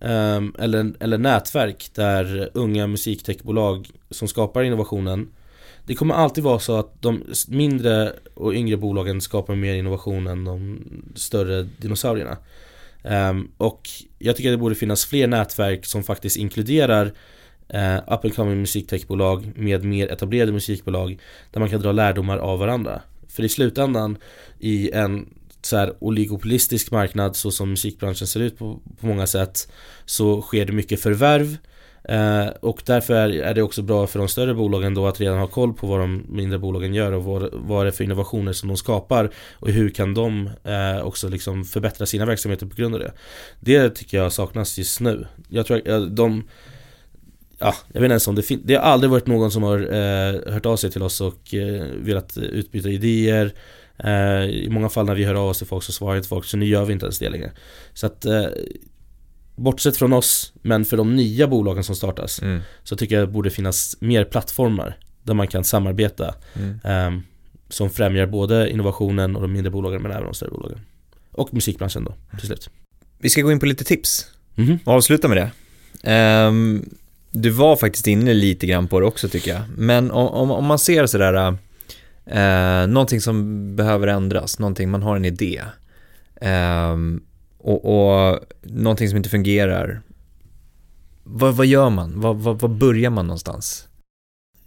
um, 0.00 0.54
eller, 0.58 0.92
eller 1.00 1.18
nätverk 1.18 1.90
där 1.94 2.50
unga 2.54 2.86
musiktechbolag 2.86 3.90
som 4.10 4.28
skapar 4.28 4.62
innovationen 4.62 5.28
det 5.86 5.94
kommer 5.94 6.14
alltid 6.14 6.44
vara 6.44 6.58
så 6.58 6.78
att 6.78 7.02
de 7.02 7.24
mindre 7.48 8.12
och 8.34 8.54
yngre 8.54 8.76
bolagen 8.76 9.20
skapar 9.20 9.54
mer 9.54 9.74
innovation 9.74 10.26
än 10.26 10.44
de 10.44 10.84
större 11.14 11.62
dinosaurierna. 11.62 12.36
Um, 13.02 13.50
och 13.56 13.88
jag 14.18 14.36
tycker 14.36 14.50
att 14.50 14.54
det 14.54 14.60
borde 14.60 14.74
finnas 14.74 15.04
fler 15.04 15.26
nätverk 15.26 15.86
som 15.86 16.02
faktiskt 16.02 16.36
inkluderar 16.36 17.06
uh, 17.74 17.96
up 17.96 18.24
and 18.24 18.34
coming 18.34 18.60
musiktechbolag 18.60 19.52
med 19.56 19.84
mer 19.84 20.08
etablerade 20.08 20.52
musikbolag 20.52 21.20
där 21.50 21.60
man 21.60 21.70
kan 21.70 21.80
dra 21.80 21.92
lärdomar 21.92 22.38
av 22.38 22.58
varandra. 22.58 23.02
För 23.28 23.42
i 23.42 23.48
slutändan 23.48 24.18
i 24.58 24.90
en 24.90 25.28
så 25.62 25.76
här 25.76 25.94
oligopolistisk 25.98 26.90
marknad 26.90 27.36
så 27.36 27.50
som 27.50 27.70
musikbranschen 27.70 28.26
ser 28.26 28.40
ut 28.40 28.58
på, 28.58 28.80
på 29.00 29.06
många 29.06 29.26
sätt 29.26 29.72
så 30.04 30.42
sker 30.42 30.64
det 30.64 30.72
mycket 30.72 31.00
förvärv 31.00 31.56
Eh, 32.04 32.46
och 32.60 32.82
därför 32.86 33.14
är, 33.14 33.28
är, 33.28 33.54
det 33.54 33.62
också 33.62 33.82
bra 33.82 34.06
för 34.06 34.18
de 34.18 34.28
större 34.28 34.54
bolagen 34.54 34.94
då 34.94 35.06
att 35.06 35.20
redan 35.20 35.38
ha 35.38 35.46
koll 35.46 35.72
på 35.72 35.86
vad 35.86 36.00
de 36.00 36.24
mindre 36.28 36.58
bolagen 36.58 36.94
gör 36.94 37.12
och 37.12 37.24
vad, 37.24 37.48
vad 37.52 37.84
det 37.84 37.90
är 37.90 37.92
för 37.92 38.04
innovationer 38.04 38.52
som 38.52 38.68
de 38.68 38.76
skapar 38.76 39.30
och 39.52 39.68
hur 39.68 39.90
kan 39.90 40.14
de 40.14 40.50
eh, 40.64 41.06
också 41.06 41.28
liksom 41.28 41.64
förbättra 41.64 42.06
sina 42.06 42.26
verksamheter 42.26 42.66
på 42.66 42.76
grund 42.76 42.94
av 42.94 43.00
det. 43.00 43.12
Det 43.60 43.90
tycker 43.90 44.16
jag 44.16 44.32
saknas 44.32 44.78
just 44.78 45.00
nu. 45.00 45.26
Jag 45.48 45.66
tror 45.66 45.88
att 45.88 46.16
de 46.16 46.44
Ja, 47.58 47.74
jag 47.92 48.00
vet 48.00 48.06
inte 48.06 48.12
ens 48.12 48.28
om 48.28 48.34
det 48.34 48.42
finns, 48.42 48.62
det 48.64 48.74
har 48.74 48.82
aldrig 48.82 49.10
varit 49.10 49.26
någon 49.26 49.50
som 49.50 49.62
har 49.62 49.78
eh, 49.78 50.52
hört 50.52 50.66
av 50.66 50.76
sig 50.76 50.90
till 50.90 51.02
oss 51.02 51.20
och 51.20 51.54
eh, 51.54 51.86
velat 51.96 52.36
utbyta 52.36 52.88
idéer 52.88 53.52
eh, 53.98 54.44
I 54.44 54.68
många 54.70 54.88
fall 54.88 55.06
när 55.06 55.14
vi 55.14 55.24
hör 55.24 55.34
av 55.34 55.48
oss 55.48 55.58
till 55.58 55.66
folk 55.66 55.84
så 55.84 55.92
svarar 55.92 56.16
inte 56.16 56.28
folk, 56.28 56.44
så 56.44 56.56
nu 56.56 56.66
gör 56.66 56.84
vi 56.84 56.92
inte 56.92 57.06
ens 57.06 57.18
det 57.18 57.30
längre 57.30 57.52
Så 57.94 58.06
att 58.06 58.24
eh, 58.24 58.46
Bortsett 59.54 59.96
från 59.96 60.12
oss, 60.12 60.52
men 60.62 60.84
för 60.84 60.96
de 60.96 61.16
nya 61.16 61.46
bolagen 61.46 61.84
som 61.84 61.96
startas 61.96 62.42
mm. 62.42 62.60
Så 62.82 62.96
tycker 62.96 63.14
jag 63.14 63.28
det 63.28 63.32
borde 63.32 63.50
finnas 63.50 63.96
mer 64.00 64.24
plattformar 64.24 64.96
Där 65.22 65.34
man 65.34 65.46
kan 65.46 65.64
samarbeta 65.64 66.34
mm. 66.54 67.06
um, 67.06 67.22
Som 67.68 67.90
främjar 67.90 68.26
både 68.26 68.70
innovationen 68.70 69.36
och 69.36 69.42
de 69.42 69.52
mindre 69.52 69.70
bolagen 69.70 70.02
men 70.02 70.12
även 70.12 70.24
de 70.24 70.34
större 70.34 70.50
bolagen 70.50 70.80
Och 71.32 71.54
musikbranschen 71.54 72.04
då, 72.04 72.14
till 72.38 72.46
slut 72.46 72.70
Vi 73.18 73.30
ska 73.30 73.42
gå 73.42 73.52
in 73.52 73.60
på 73.60 73.66
lite 73.66 73.84
tips 73.84 74.26
mm. 74.56 74.78
och 74.84 74.92
avsluta 74.92 75.28
med 75.28 75.36
det 76.02 76.46
um, 76.46 76.90
Du 77.30 77.50
var 77.50 77.76
faktiskt 77.76 78.06
inne 78.06 78.34
lite 78.34 78.66
grann 78.66 78.88
på 78.88 79.00
det 79.00 79.06
också 79.06 79.28
tycker 79.28 79.50
jag 79.54 79.62
Men 79.76 80.10
om, 80.10 80.28
om, 80.28 80.50
om 80.50 80.64
man 80.64 80.78
ser 80.78 81.06
sådär 81.06 81.48
uh, 81.48 82.86
Någonting 82.86 83.20
som 83.20 83.76
behöver 83.76 84.06
ändras, 84.06 84.58
någonting, 84.58 84.90
man 84.90 85.02
har 85.02 85.16
en 85.16 85.24
idé 85.24 85.62
um, 86.40 87.22
och, 87.62 87.84
och 87.84 88.40
någonting 88.62 89.08
som 89.08 89.16
inte 89.16 89.28
fungerar. 89.28 90.02
Vad, 91.24 91.56
vad 91.56 91.66
gör 91.66 91.90
man? 91.90 92.20
Vad, 92.20 92.36
vad, 92.36 92.60
vad 92.60 92.70
börjar 92.70 93.10
man 93.10 93.26
någonstans? 93.26 93.88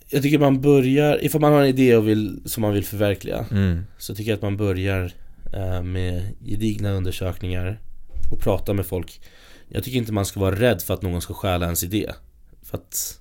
Jag 0.09 0.23
tycker 0.23 0.39
man 0.39 0.61
börjar, 0.61 1.25
ifall 1.25 1.41
man 1.41 1.53
har 1.53 1.61
en 1.61 1.67
idé 1.67 1.95
och 1.95 2.07
vill, 2.07 2.41
som 2.45 2.61
man 2.61 2.73
vill 2.73 2.85
förverkliga 2.85 3.45
mm. 3.51 3.85
Så 3.97 4.15
tycker 4.15 4.31
jag 4.31 4.35
att 4.35 4.41
man 4.41 4.57
börjar 4.57 5.13
eh, 5.53 5.83
med 5.83 6.35
gedigna 6.45 6.91
undersökningar 6.91 7.79
och 8.31 8.39
prata 8.39 8.73
med 8.73 8.85
folk 8.85 9.21
Jag 9.67 9.83
tycker 9.83 9.97
inte 9.97 10.13
man 10.13 10.25
ska 10.25 10.39
vara 10.39 10.55
rädd 10.55 10.81
för 10.81 10.93
att 10.93 11.01
någon 11.01 11.21
ska 11.21 11.33
stjäla 11.33 11.65
ens 11.65 11.83
idé 11.83 12.11
För 12.63 12.77
att 12.77 13.19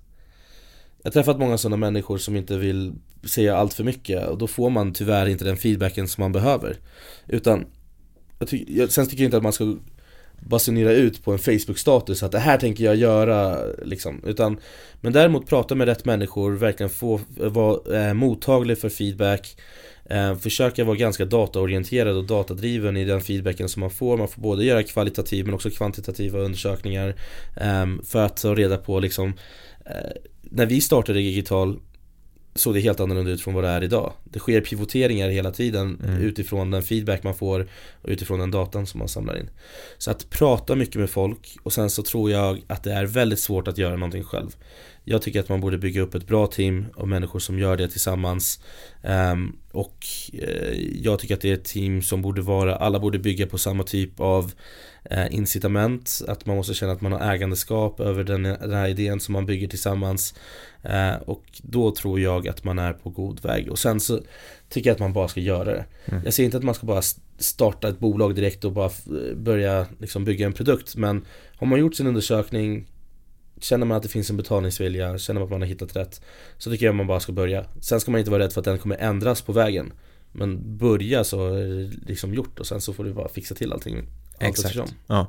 Jag 0.98 1.06
har 1.06 1.12
träffat 1.12 1.38
många 1.38 1.58
sådana 1.58 1.76
människor 1.76 2.18
som 2.18 2.36
inte 2.36 2.58
vill 2.58 2.92
säga 3.24 3.56
allt 3.56 3.74
för 3.74 3.84
mycket 3.84 4.26
och 4.26 4.38
då 4.38 4.46
får 4.46 4.70
man 4.70 4.92
tyvärr 4.92 5.26
inte 5.26 5.44
den 5.44 5.56
feedbacken 5.56 6.08
som 6.08 6.22
man 6.22 6.32
behöver 6.32 6.76
Utan 7.26 7.66
jag 8.38 8.48
ty 8.48 8.64
jag, 8.68 8.92
sen 8.92 9.06
tycker 9.06 9.22
jag 9.22 9.26
inte 9.26 9.36
att 9.36 9.42
man 9.42 9.52
ska 9.52 9.76
basunera 10.40 10.92
ut 10.92 11.24
på 11.24 11.32
en 11.32 11.38
Facebook-status 11.38 12.22
att 12.22 12.32
det 12.32 12.38
här 12.38 12.58
tänker 12.58 12.84
jag 12.84 12.96
göra 12.96 13.58
liksom. 13.84 14.22
Utan 14.26 14.56
Men 15.00 15.12
däremot 15.12 15.46
prata 15.46 15.74
med 15.74 15.88
rätt 15.88 16.04
människor, 16.04 16.52
verkligen 16.52 16.90
få 16.90 17.20
vara 17.36 18.08
eh, 18.08 18.14
mottaglig 18.14 18.78
för 18.78 18.88
feedback 18.88 19.56
eh, 20.04 20.36
Försöka 20.36 20.84
vara 20.84 20.96
ganska 20.96 21.24
dataorienterad 21.24 22.16
och 22.16 22.24
datadriven 22.24 22.96
i 22.96 23.04
den 23.04 23.20
feedbacken 23.20 23.68
som 23.68 23.80
man 23.80 23.90
får. 23.90 24.16
Man 24.16 24.28
får 24.28 24.42
både 24.42 24.64
göra 24.64 24.82
kvalitativ 24.82 25.44
men 25.44 25.54
också 25.54 25.70
kvantitativa 25.70 26.38
undersökningar 26.38 27.14
eh, 27.56 27.86
För 28.04 28.24
att 28.24 28.36
ta 28.36 28.54
reda 28.54 28.76
på 28.76 29.00
liksom 29.00 29.32
eh, 29.86 30.10
När 30.42 30.66
vi 30.66 30.80
startade 30.80 31.18
Digital 31.18 31.80
såg 32.54 32.74
det 32.74 32.80
helt 32.80 33.00
annorlunda 33.00 33.30
ut 33.30 33.40
från 33.40 33.54
vad 33.54 33.64
det 33.64 33.70
är 33.70 33.84
idag. 33.84 34.12
Det 34.24 34.38
sker 34.38 34.60
pivoteringar 34.60 35.28
hela 35.28 35.50
tiden 35.50 36.00
mm. 36.04 36.22
utifrån 36.22 36.70
den 36.70 36.82
feedback 36.82 37.22
man 37.22 37.34
får 37.34 37.68
och 38.02 38.08
utifrån 38.08 38.38
den 38.38 38.50
datan 38.50 38.86
som 38.86 38.98
man 38.98 39.08
samlar 39.08 39.38
in. 39.38 39.50
Så 39.98 40.10
att 40.10 40.30
prata 40.30 40.74
mycket 40.74 40.96
med 40.96 41.10
folk 41.10 41.56
och 41.62 41.72
sen 41.72 41.90
så 41.90 42.02
tror 42.02 42.30
jag 42.30 42.62
att 42.66 42.82
det 42.82 42.92
är 42.92 43.06
väldigt 43.06 43.40
svårt 43.40 43.68
att 43.68 43.78
göra 43.78 43.96
någonting 43.96 44.24
själv. 44.24 44.56
Jag 45.04 45.22
tycker 45.22 45.40
att 45.40 45.48
man 45.48 45.60
borde 45.60 45.78
bygga 45.78 46.00
upp 46.00 46.14
ett 46.14 46.26
bra 46.26 46.46
team 46.46 46.86
av 46.94 47.08
människor 47.08 47.38
som 47.38 47.58
gör 47.58 47.76
det 47.76 47.88
tillsammans. 47.88 48.60
Um, 49.02 49.56
och 49.72 50.06
uh, 50.34 51.02
jag 51.02 51.18
tycker 51.18 51.34
att 51.34 51.40
det 51.40 51.50
är 51.50 51.54
ett 51.54 51.64
team 51.64 52.02
som 52.02 52.22
borde 52.22 52.42
vara, 52.42 52.76
alla 52.76 52.98
borde 52.98 53.18
bygga 53.18 53.46
på 53.46 53.58
samma 53.58 53.82
typ 53.82 54.20
av 54.20 54.52
uh, 55.12 55.34
incitament. 55.34 56.22
Att 56.28 56.46
man 56.46 56.56
måste 56.56 56.74
känna 56.74 56.92
att 56.92 57.00
man 57.00 57.12
har 57.12 57.32
ägandeskap 57.34 58.00
över 58.00 58.24
den, 58.24 58.42
den 58.42 58.72
här 58.72 58.88
idén 58.88 59.20
som 59.20 59.32
man 59.32 59.46
bygger 59.46 59.68
tillsammans. 59.68 60.34
Uh, 60.84 61.22
och 61.26 61.44
då 61.62 61.94
tror 61.94 62.20
jag 62.20 62.48
att 62.48 62.64
man 62.64 62.78
är 62.78 62.92
på 62.92 63.10
god 63.10 63.42
väg. 63.42 63.70
Och 63.70 63.78
sen 63.78 64.00
så 64.00 64.20
tycker 64.68 64.90
jag 64.90 64.94
att 64.94 65.00
man 65.00 65.12
bara 65.12 65.28
ska 65.28 65.40
göra 65.40 65.64
det. 65.64 65.84
Mm. 66.04 66.24
Jag 66.24 66.34
säger 66.34 66.44
inte 66.44 66.56
att 66.56 66.64
man 66.64 66.74
ska 66.74 66.86
bara 66.86 67.02
starta 67.38 67.88
ett 67.88 67.98
bolag 67.98 68.34
direkt 68.34 68.64
och 68.64 68.72
bara 68.72 68.90
börja 69.36 69.86
liksom 69.98 70.24
bygga 70.24 70.46
en 70.46 70.52
produkt. 70.52 70.96
Men 70.96 71.24
har 71.56 71.66
man 71.66 71.80
gjort 71.80 71.94
sin 71.94 72.06
undersökning 72.06 72.86
Känner 73.64 73.86
man 73.86 73.96
att 73.96 74.02
det 74.02 74.08
finns 74.08 74.30
en 74.30 74.36
betalningsvilja, 74.36 75.18
känner 75.18 75.40
man 75.40 75.44
att 75.46 75.50
man 75.50 75.60
har 75.60 75.68
hittat 75.68 75.96
rätt 75.96 76.20
Så 76.58 76.70
tycker 76.70 76.86
jag 76.86 76.94
man 76.94 77.06
bara 77.06 77.20
ska 77.20 77.32
börja. 77.32 77.64
Sen 77.80 78.00
ska 78.00 78.10
man 78.10 78.18
inte 78.18 78.30
vara 78.30 78.42
rädd 78.42 78.52
för 78.52 78.60
att 78.60 78.64
den 78.64 78.78
kommer 78.78 78.96
ändras 78.96 79.42
på 79.42 79.52
vägen. 79.52 79.92
Men 80.32 80.78
börja 80.78 81.24
så 81.24 81.54
är 81.54 81.64
det 81.64 81.90
liksom 82.06 82.34
gjort 82.34 82.58
och 82.60 82.66
sen 82.66 82.80
så 82.80 82.92
får 82.92 83.04
du 83.04 83.12
bara 83.12 83.28
fixa 83.28 83.54
till 83.54 83.72
allting 83.72 84.06
Exakt. 84.40 84.76
ja. 85.06 85.26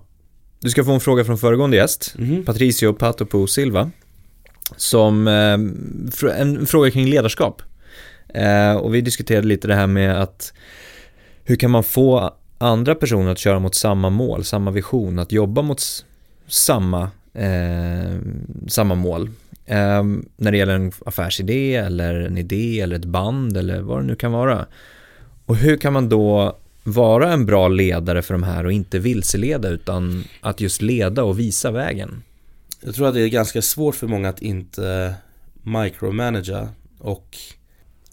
Du 0.60 0.70
ska 0.70 0.84
få 0.84 0.92
en 0.92 1.00
fråga 1.00 1.26
från 1.26 1.38
föregående 1.38 1.78
gäst 1.78 2.16
mm 2.18 2.30
-hmm. 2.32 2.46
Patricio 2.46 2.94
Patopo 2.94 3.48
Silva 3.48 3.92
Som, 4.78 5.28
eh, 5.28 6.40
en 6.40 6.66
fråga 6.66 6.92
kring 6.92 7.10
ledarskap. 7.10 7.62
Eh, 8.28 8.76
Och 8.76 8.96
vi 8.96 9.02
diskuterade 9.02 9.48
lite 9.48 9.68
det 9.68 9.76
här 9.76 9.88
med 9.88 10.22
att 10.22 10.54
Hur 11.44 11.56
kan 11.56 11.72
man 11.72 11.84
få 11.84 12.34
andra 12.58 12.96
personer 12.96 13.32
att 13.32 13.40
köra 13.40 13.60
mot 13.60 13.76
samma 13.76 14.10
mål, 14.10 14.44
samma 14.44 14.72
vision, 14.72 15.20
att 15.20 15.32
jobba 15.32 15.62
mot 15.62 15.82
samma 16.48 17.12
eh, 17.36 18.20
samma 18.68 18.96
mål. 18.96 19.30
Eh, 19.66 20.04
när 20.38 20.52
det 20.52 20.58
gäller 20.58 20.76
en 20.76 20.92
affärsidé 21.06 21.76
eller 21.76 22.20
en 22.20 22.38
idé 22.38 22.80
eller 22.80 22.96
ett 22.96 23.06
band 23.06 23.58
eller 23.58 23.82
vad 23.82 24.00
det 24.00 24.06
nu 24.06 24.16
kan 24.16 24.32
vara. 24.32 24.66
Och 25.46 25.56
hur 25.56 25.78
kan 25.78 25.94
man 25.94 26.10
då 26.10 26.58
vara 26.84 27.34
en 27.34 27.46
bra 27.46 27.68
ledare 27.68 28.22
för 28.22 28.34
de 28.34 28.44
här 28.44 28.66
och 28.66 28.72
inte 28.72 29.00
vilseleda 29.00 29.70
utan 29.70 30.24
att 30.42 30.62
just 30.62 30.82
leda 30.82 31.24
och 31.24 31.40
visa 31.40 31.72
vägen? 31.72 32.24
Jag 32.82 32.96
tror 32.96 33.08
att 33.08 33.14
det 33.14 33.22
är 33.22 33.28
ganska 33.28 33.62
svårt 33.62 33.96
för 33.96 34.08
många 34.08 34.30
att 34.30 34.42
inte 34.42 35.16
micromanagera 35.64 36.70
och 37.00 37.38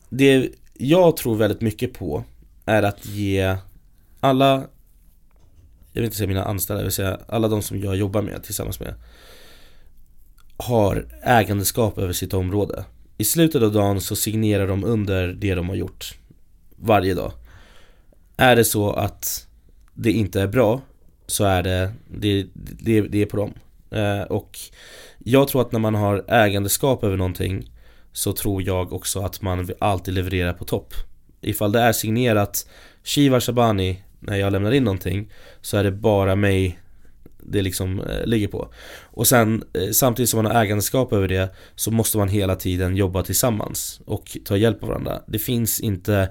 det 0.08 0.48
jag 0.74 1.16
tror 1.16 1.36
väldigt 1.36 1.60
mycket 1.60 1.92
på 1.92 2.24
är 2.66 2.82
att 2.82 3.06
ge 3.06 3.56
alla 4.20 4.64
jag 5.92 6.00
vill 6.00 6.04
inte 6.04 6.16
säga 6.16 6.28
mina 6.28 6.44
anställda, 6.44 6.80
jag 6.80 6.84
vill 6.84 6.92
säga 6.92 7.20
alla 7.28 7.48
de 7.48 7.62
som 7.62 7.80
jag 7.80 7.96
jobbar 7.96 8.22
med 8.22 8.42
tillsammans 8.42 8.80
med 8.80 8.94
Har 10.56 11.06
ägandeskap 11.22 11.98
över 11.98 12.12
sitt 12.12 12.34
område. 12.34 12.84
I 13.18 13.24
slutet 13.24 13.62
av 13.62 13.72
dagen 13.72 14.00
så 14.00 14.16
signerar 14.16 14.68
de 14.68 14.84
under 14.84 15.28
det 15.28 15.54
de 15.54 15.68
har 15.68 15.76
gjort 15.76 16.18
Varje 16.76 17.14
dag. 17.14 17.32
Är 18.36 18.56
det 18.56 18.64
så 18.64 18.92
att 18.92 19.46
det 19.94 20.12
inte 20.12 20.40
är 20.40 20.46
bra 20.46 20.80
Så 21.26 21.44
är 21.44 21.62
det, 21.62 21.92
det, 22.08 22.46
det, 22.54 23.00
det 23.00 23.22
är 23.22 23.26
på 23.26 23.36
dem. 23.36 23.54
Eh, 23.90 24.22
Och 24.22 24.58
jag 25.18 25.48
tror 25.48 25.62
att 25.62 25.72
när 25.72 25.80
man 25.80 25.94
har 25.94 26.24
ägandeskap 26.28 27.04
över 27.04 27.16
någonting 27.16 27.70
Så 28.12 28.32
tror 28.32 28.62
jag 28.62 28.92
också 28.92 29.20
att 29.20 29.42
man 29.42 29.70
alltid 29.78 30.14
levererar 30.14 30.52
på 30.52 30.64
topp. 30.64 30.94
Ifall 31.40 31.72
det 31.72 31.80
är 31.80 31.92
signerat 31.92 32.68
Shiva 33.04 33.40
Shabani 33.40 34.02
när 34.22 34.36
jag 34.36 34.52
lämnar 34.52 34.72
in 34.72 34.84
någonting 34.84 35.30
Så 35.60 35.76
är 35.76 35.84
det 35.84 35.92
bara 35.92 36.36
mig 36.36 36.78
det 37.44 37.62
liksom 37.62 38.00
eh, 38.00 38.26
ligger 38.26 38.48
på. 38.48 38.68
Och 39.00 39.26
sen 39.26 39.64
eh, 39.72 39.90
samtidigt 39.90 40.30
som 40.30 40.42
man 40.42 40.52
har 40.52 40.62
ägandeskap 40.62 41.12
över 41.12 41.28
det 41.28 41.54
Så 41.74 41.90
måste 41.90 42.18
man 42.18 42.28
hela 42.28 42.56
tiden 42.56 42.96
jobba 42.96 43.22
tillsammans 43.22 44.00
och 44.04 44.36
ta 44.44 44.56
hjälp 44.56 44.82
av 44.82 44.88
varandra. 44.88 45.22
Det 45.26 45.38
finns 45.38 45.80
inte 45.80 46.28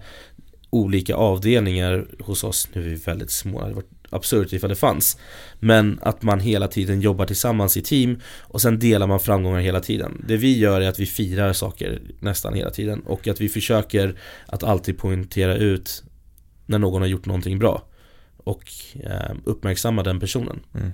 olika 0.70 1.16
avdelningar 1.16 2.08
hos 2.20 2.44
oss. 2.44 2.70
Nu 2.74 2.82
är 2.82 2.90
vi 2.90 2.96
väldigt 2.96 3.32
små, 3.32 3.58
det 3.58 3.64
hade 3.64 3.76
varit 3.76 3.90
absurt 4.10 4.54
ifall 4.54 4.70
det 4.70 4.76
fanns. 4.76 5.18
Men 5.60 6.00
att 6.02 6.22
man 6.22 6.40
hela 6.40 6.68
tiden 6.68 7.02
jobbar 7.02 7.26
tillsammans 7.26 7.78
i 7.78 7.82
team 7.82 8.20
och 8.40 8.62
sen 8.62 8.80
delar 8.80 9.08
man 9.08 9.20
framgångar 9.20 9.60
hela 9.60 9.80
tiden. 9.80 10.26
Det 10.28 10.38
vi 10.38 10.58
gör 10.58 10.82
är 10.82 10.90
att 10.90 11.00
vi 11.00 11.06
firar 11.06 11.54
saker 11.54 12.02
nästan 12.20 12.54
hela 12.54 12.70
tiden 12.70 13.00
och 13.00 13.28
att 13.28 13.42
vi 13.42 13.50
försöker 13.50 14.20
att 14.46 14.64
alltid 14.64 14.98
poängtera 14.98 15.56
ut 15.56 16.04
när 16.72 16.80
någon 16.80 17.02
har 17.02 17.10
gjort 17.10 17.26
någonting 17.26 17.60
bra. 17.60 17.84
Och 18.38 18.64
eh, 19.04 19.36
uppmärksamma 19.44 20.04
den 20.04 20.20
personen. 20.20 20.60
Mm. 20.76 20.92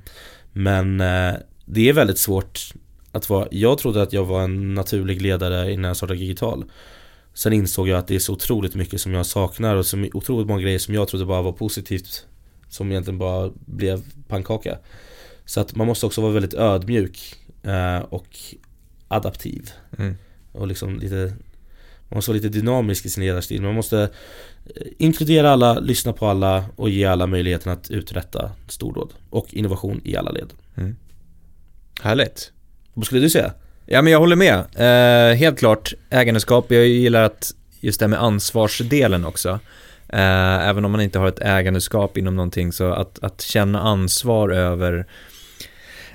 Men 0.51 1.01
eh, 1.01 1.39
det 1.65 1.89
är 1.89 1.93
väldigt 1.93 2.17
svårt 2.17 2.73
att 3.11 3.29
vara 3.29 3.47
Jag 3.51 3.77
trodde 3.77 4.01
att 4.01 4.13
jag 4.13 4.25
var 4.25 4.43
en 4.43 4.73
naturlig 4.73 5.21
ledare 5.21 5.73
innan 5.73 5.87
jag 5.87 5.97
startade 5.97 6.19
Digital. 6.19 6.65
Sen 7.33 7.53
insåg 7.53 7.87
jag 7.87 7.99
att 7.99 8.07
det 8.07 8.15
är 8.15 8.19
så 8.19 8.33
otroligt 8.33 8.75
mycket 8.75 9.01
som 9.01 9.13
jag 9.13 9.25
saknar 9.25 9.75
och 9.75 9.85
så 9.85 10.05
otroligt 10.13 10.47
många 10.47 10.61
grejer 10.61 10.79
som 10.79 10.93
jag 10.93 11.07
trodde 11.07 11.25
bara 11.25 11.41
var 11.41 11.51
positivt 11.51 12.25
Som 12.69 12.91
egentligen 12.91 13.17
bara 13.17 13.51
blev 13.65 14.03
pannkaka. 14.27 14.77
Så 15.45 15.59
att 15.59 15.75
man 15.75 15.87
måste 15.87 16.05
också 16.05 16.21
vara 16.21 16.31
väldigt 16.31 16.53
ödmjuk 16.53 17.35
eh, 17.63 17.99
och 17.99 18.27
adaptiv. 19.07 19.71
Mm. 19.97 20.15
och 20.51 20.67
liksom 20.67 20.99
lite 20.99 21.33
Man 22.09 22.17
måste 22.17 22.31
vara 22.31 22.35
lite 22.41 22.59
dynamisk 22.59 23.05
i 23.05 23.09
sin 23.09 23.23
ledarstil. 23.23 23.61
Man 23.61 23.75
måste 23.75 24.09
inkludera 24.97 25.51
alla, 25.51 25.79
lyssna 25.79 26.13
på 26.13 26.27
alla 26.27 26.65
och 26.75 26.89
ge 26.89 27.05
alla 27.05 27.27
möjligheten 27.27 27.71
att 27.71 27.91
uträtta 27.91 28.51
stordåd 28.67 29.13
och 29.29 29.53
innovation 29.53 30.01
i 30.03 30.15
alla 30.15 30.31
led 30.31 30.53
Härligt. 32.01 32.51
Vad 32.93 33.05
skulle 33.05 33.21
du 33.21 33.29
säga? 33.29 33.53
Ja 33.85 34.01
men 34.01 34.13
jag 34.13 34.19
håller 34.19 34.35
med. 34.35 34.59
Eh, 34.75 35.37
helt 35.37 35.59
klart 35.59 35.93
ägandeskap. 36.09 36.71
Jag 36.71 36.87
gillar 36.87 37.21
att 37.21 37.51
just 37.79 37.99
det 37.99 38.07
med 38.07 38.23
ansvarsdelen 38.23 39.25
också. 39.25 39.59
Eh, 40.09 40.67
även 40.67 40.85
om 40.85 40.91
man 40.91 41.01
inte 41.01 41.19
har 41.19 41.27
ett 41.27 41.39
ägandeskap 41.39 42.17
inom 42.17 42.35
någonting 42.35 42.71
så 42.71 42.93
att, 42.93 43.23
att 43.23 43.41
känna 43.41 43.81
ansvar 43.81 44.49
över 44.49 45.07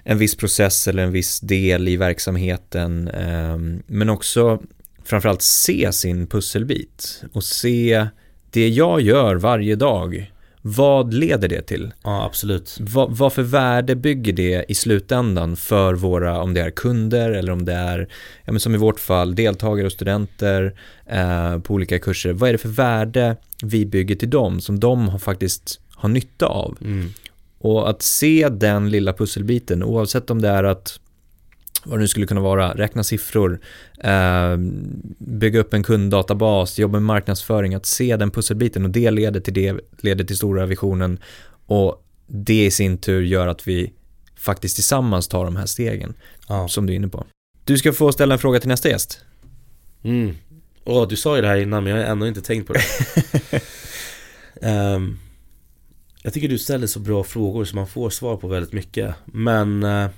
en 0.04 0.18
viss 0.18 0.36
process 0.36 0.88
eller 0.88 1.02
en 1.02 1.12
viss 1.12 1.40
del 1.40 1.88
i 1.88 1.96
verksamheten. 1.96 3.08
Eh, 3.08 3.58
men 3.86 4.08
också 4.08 4.62
framförallt 5.04 5.42
se 5.42 5.92
sin 5.92 6.26
pusselbit 6.26 7.22
och 7.32 7.44
se 7.44 8.06
det 8.52 8.68
jag 8.68 9.00
gör 9.00 9.36
varje 9.36 9.76
dag. 9.76 10.32
Vad 10.64 11.14
leder 11.14 11.48
det 11.48 11.62
till? 11.62 11.92
Ja 12.04 12.24
absolut 12.24 12.76
Vad, 12.80 13.16
vad 13.16 13.32
för 13.32 13.42
värde 13.42 13.96
bygger 13.96 14.32
det 14.32 14.64
i 14.68 14.74
slutändan 14.74 15.56
för 15.56 15.94
våra, 15.94 16.42
om 16.42 16.54
det 16.54 16.60
är 16.60 16.70
kunder 16.70 17.30
eller 17.30 17.52
om 17.52 17.64
det 17.64 17.72
är, 17.72 18.08
ja 18.44 18.52
men 18.52 18.60
som 18.60 18.74
i 18.74 18.78
vårt 18.78 19.00
fall, 19.00 19.34
deltagare 19.34 19.86
och 19.86 19.92
studenter 19.92 20.74
eh, 21.06 21.58
på 21.58 21.74
olika 21.74 21.98
kurser. 21.98 22.32
Vad 22.32 22.48
är 22.48 22.52
det 22.52 22.58
för 22.58 22.68
värde 22.68 23.36
vi 23.62 23.86
bygger 23.86 24.14
till 24.14 24.30
dem 24.30 24.60
som 24.60 24.80
de 24.80 25.08
har 25.08 25.18
faktiskt 25.18 25.80
har 25.90 26.08
nytta 26.08 26.46
av? 26.46 26.76
mm. 26.80 27.10
Och 27.58 27.90
att 27.90 28.02
se 28.02 28.48
den 28.48 28.90
lilla 28.90 29.12
pusselbiten, 29.12 29.82
oavsett 29.82 30.30
om 30.30 30.42
det 30.42 30.48
är 30.48 30.64
att 30.64 31.00
vad 31.84 31.98
det 31.98 32.00
nu 32.00 32.08
skulle 32.08 32.26
kunna 32.26 32.40
vara, 32.40 32.72
räkna 32.74 33.04
siffror, 33.04 33.60
eh, 34.04 34.56
bygga 35.18 35.60
upp 35.60 35.74
en 35.74 35.82
kunddatabas, 35.82 36.78
jobba 36.78 36.92
med 36.92 37.02
marknadsföring, 37.02 37.74
att 37.74 37.86
se 37.86 38.16
den 38.16 38.30
pusselbiten. 38.30 38.84
Och 38.84 38.90
det 38.90 39.10
leder 39.10 39.40
till 39.40 39.54
det, 39.54 39.80
leder 40.00 40.24
till 40.24 40.36
stora 40.36 40.66
visionen. 40.66 41.18
Och 41.66 42.04
det 42.26 42.64
i 42.66 42.70
sin 42.70 42.98
tur 42.98 43.22
gör 43.22 43.46
att 43.48 43.68
vi 43.68 43.92
faktiskt 44.36 44.74
tillsammans 44.76 45.28
tar 45.28 45.44
de 45.44 45.56
här 45.56 45.66
stegen 45.66 46.14
Ja. 46.48 46.68
som 46.68 46.86
du 46.86 46.92
är 46.92 46.96
inne 46.96 47.08
på. 47.08 47.26
Du 47.64 47.78
ska 47.78 47.92
få 47.92 48.12
ställa 48.12 48.34
en 48.34 48.38
fråga 48.38 48.60
till 48.60 48.68
nästa 48.68 48.88
gäst. 48.88 49.20
mm. 50.04 50.34
Åh, 50.84 51.08
du 51.08 51.16
sa 51.16 51.36
ju 51.36 51.42
det 51.42 51.48
här 51.48 51.56
innan 51.56 51.84
men 51.84 51.92
jag 51.96 51.98
har 52.04 52.12
ändå 52.12 52.26
inte 52.26 52.42
tänkt 52.42 52.66
på 52.66 52.72
det. 52.72 52.80
Ehm, 54.62 55.18
Jag 56.22 56.32
tycker 56.32 56.48
du 56.48 56.58
ställer 56.58 56.86
så 56.86 57.00
bra 57.00 57.24
frågor 57.24 57.64
så 57.64 57.76
man 57.76 57.86
får 57.86 58.10
svar 58.10 58.36
på 58.36 58.48
väldigt 58.48 58.72
mycket. 58.72 59.14
Men 59.24 59.82
uh, 59.84 60.08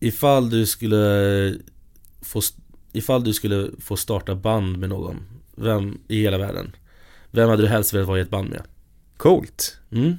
Ifall 0.00 0.50
du 0.50 0.66
skulle 0.66 1.58
få 2.22 2.40
Ifall 2.92 3.24
du 3.24 3.32
skulle 3.32 3.70
få 3.80 3.96
starta 3.96 4.34
band 4.34 4.78
med 4.78 4.88
någon 4.88 5.16
Vem 5.56 5.98
i 6.08 6.20
hela 6.22 6.38
världen? 6.38 6.76
Vem 7.30 7.48
hade 7.48 7.62
du 7.62 7.68
helst 7.68 7.94
velat 7.94 8.08
vara 8.08 8.18
i 8.18 8.22
ett 8.22 8.30
band 8.30 8.50
med? 8.50 8.62
Coolt. 9.16 9.76
Mm? 9.92 10.16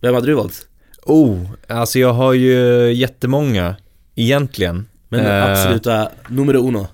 Vem 0.00 0.14
hade 0.14 0.26
du 0.26 0.34
valt? 0.34 0.66
Oh, 1.02 1.40
alltså 1.68 1.98
jag 1.98 2.12
har 2.12 2.32
ju 2.32 2.52
jättemånga 2.92 3.76
egentligen. 4.14 4.86
Men 5.08 5.20
Eh. 5.20 5.44
absoluta 5.50 6.08
numero 6.28 6.68
uno 6.68 6.86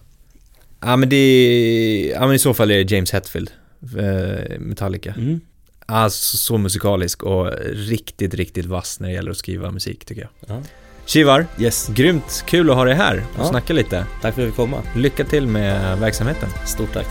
Ja 0.80 0.96
men 0.96 1.08
det 1.08 2.12
ja 2.14 2.26
men 2.26 2.36
i 2.36 2.38
så 2.38 2.54
fall 2.54 2.70
är 2.70 2.84
det 2.84 2.94
James 2.94 3.10
Hetfield, 3.12 3.50
eh, 3.98 4.58
Metallica. 4.60 5.14
mm. 5.18 5.40
Alltså 5.86 6.36
så 6.36 6.58
musikalisk 6.58 7.22
och 7.22 7.52
riktigt, 7.72 8.34
riktigt 8.34 8.66
vass 8.66 9.00
när 9.00 9.08
det 9.08 9.14
gäller 9.14 9.30
att 9.30 9.36
skriva 9.36 9.70
musik 9.70 10.04
tycker 10.04 10.22
jag. 10.22 10.30
Ja. 10.56 10.62
Shivar, 11.12 11.46
Yes, 11.58 11.88
grymt 11.88 12.44
kul 12.46 12.70
att 12.70 12.76
ha 12.76 12.84
dig 12.84 12.94
här 12.94 13.24
och 13.34 13.40
Ja. 13.40 13.48
snacka 13.48 13.72
lite. 13.72 14.06
tack 14.22 14.34
för 14.34 14.42
att 14.42 14.46
vi 14.46 14.46
fick 14.46 14.56
komma 14.56 14.76
Lycka 14.94 15.24
till 15.24 15.46
med 15.46 15.98
verksamheten. 15.98 16.48
Stort 16.66 16.92
tack 16.92 17.06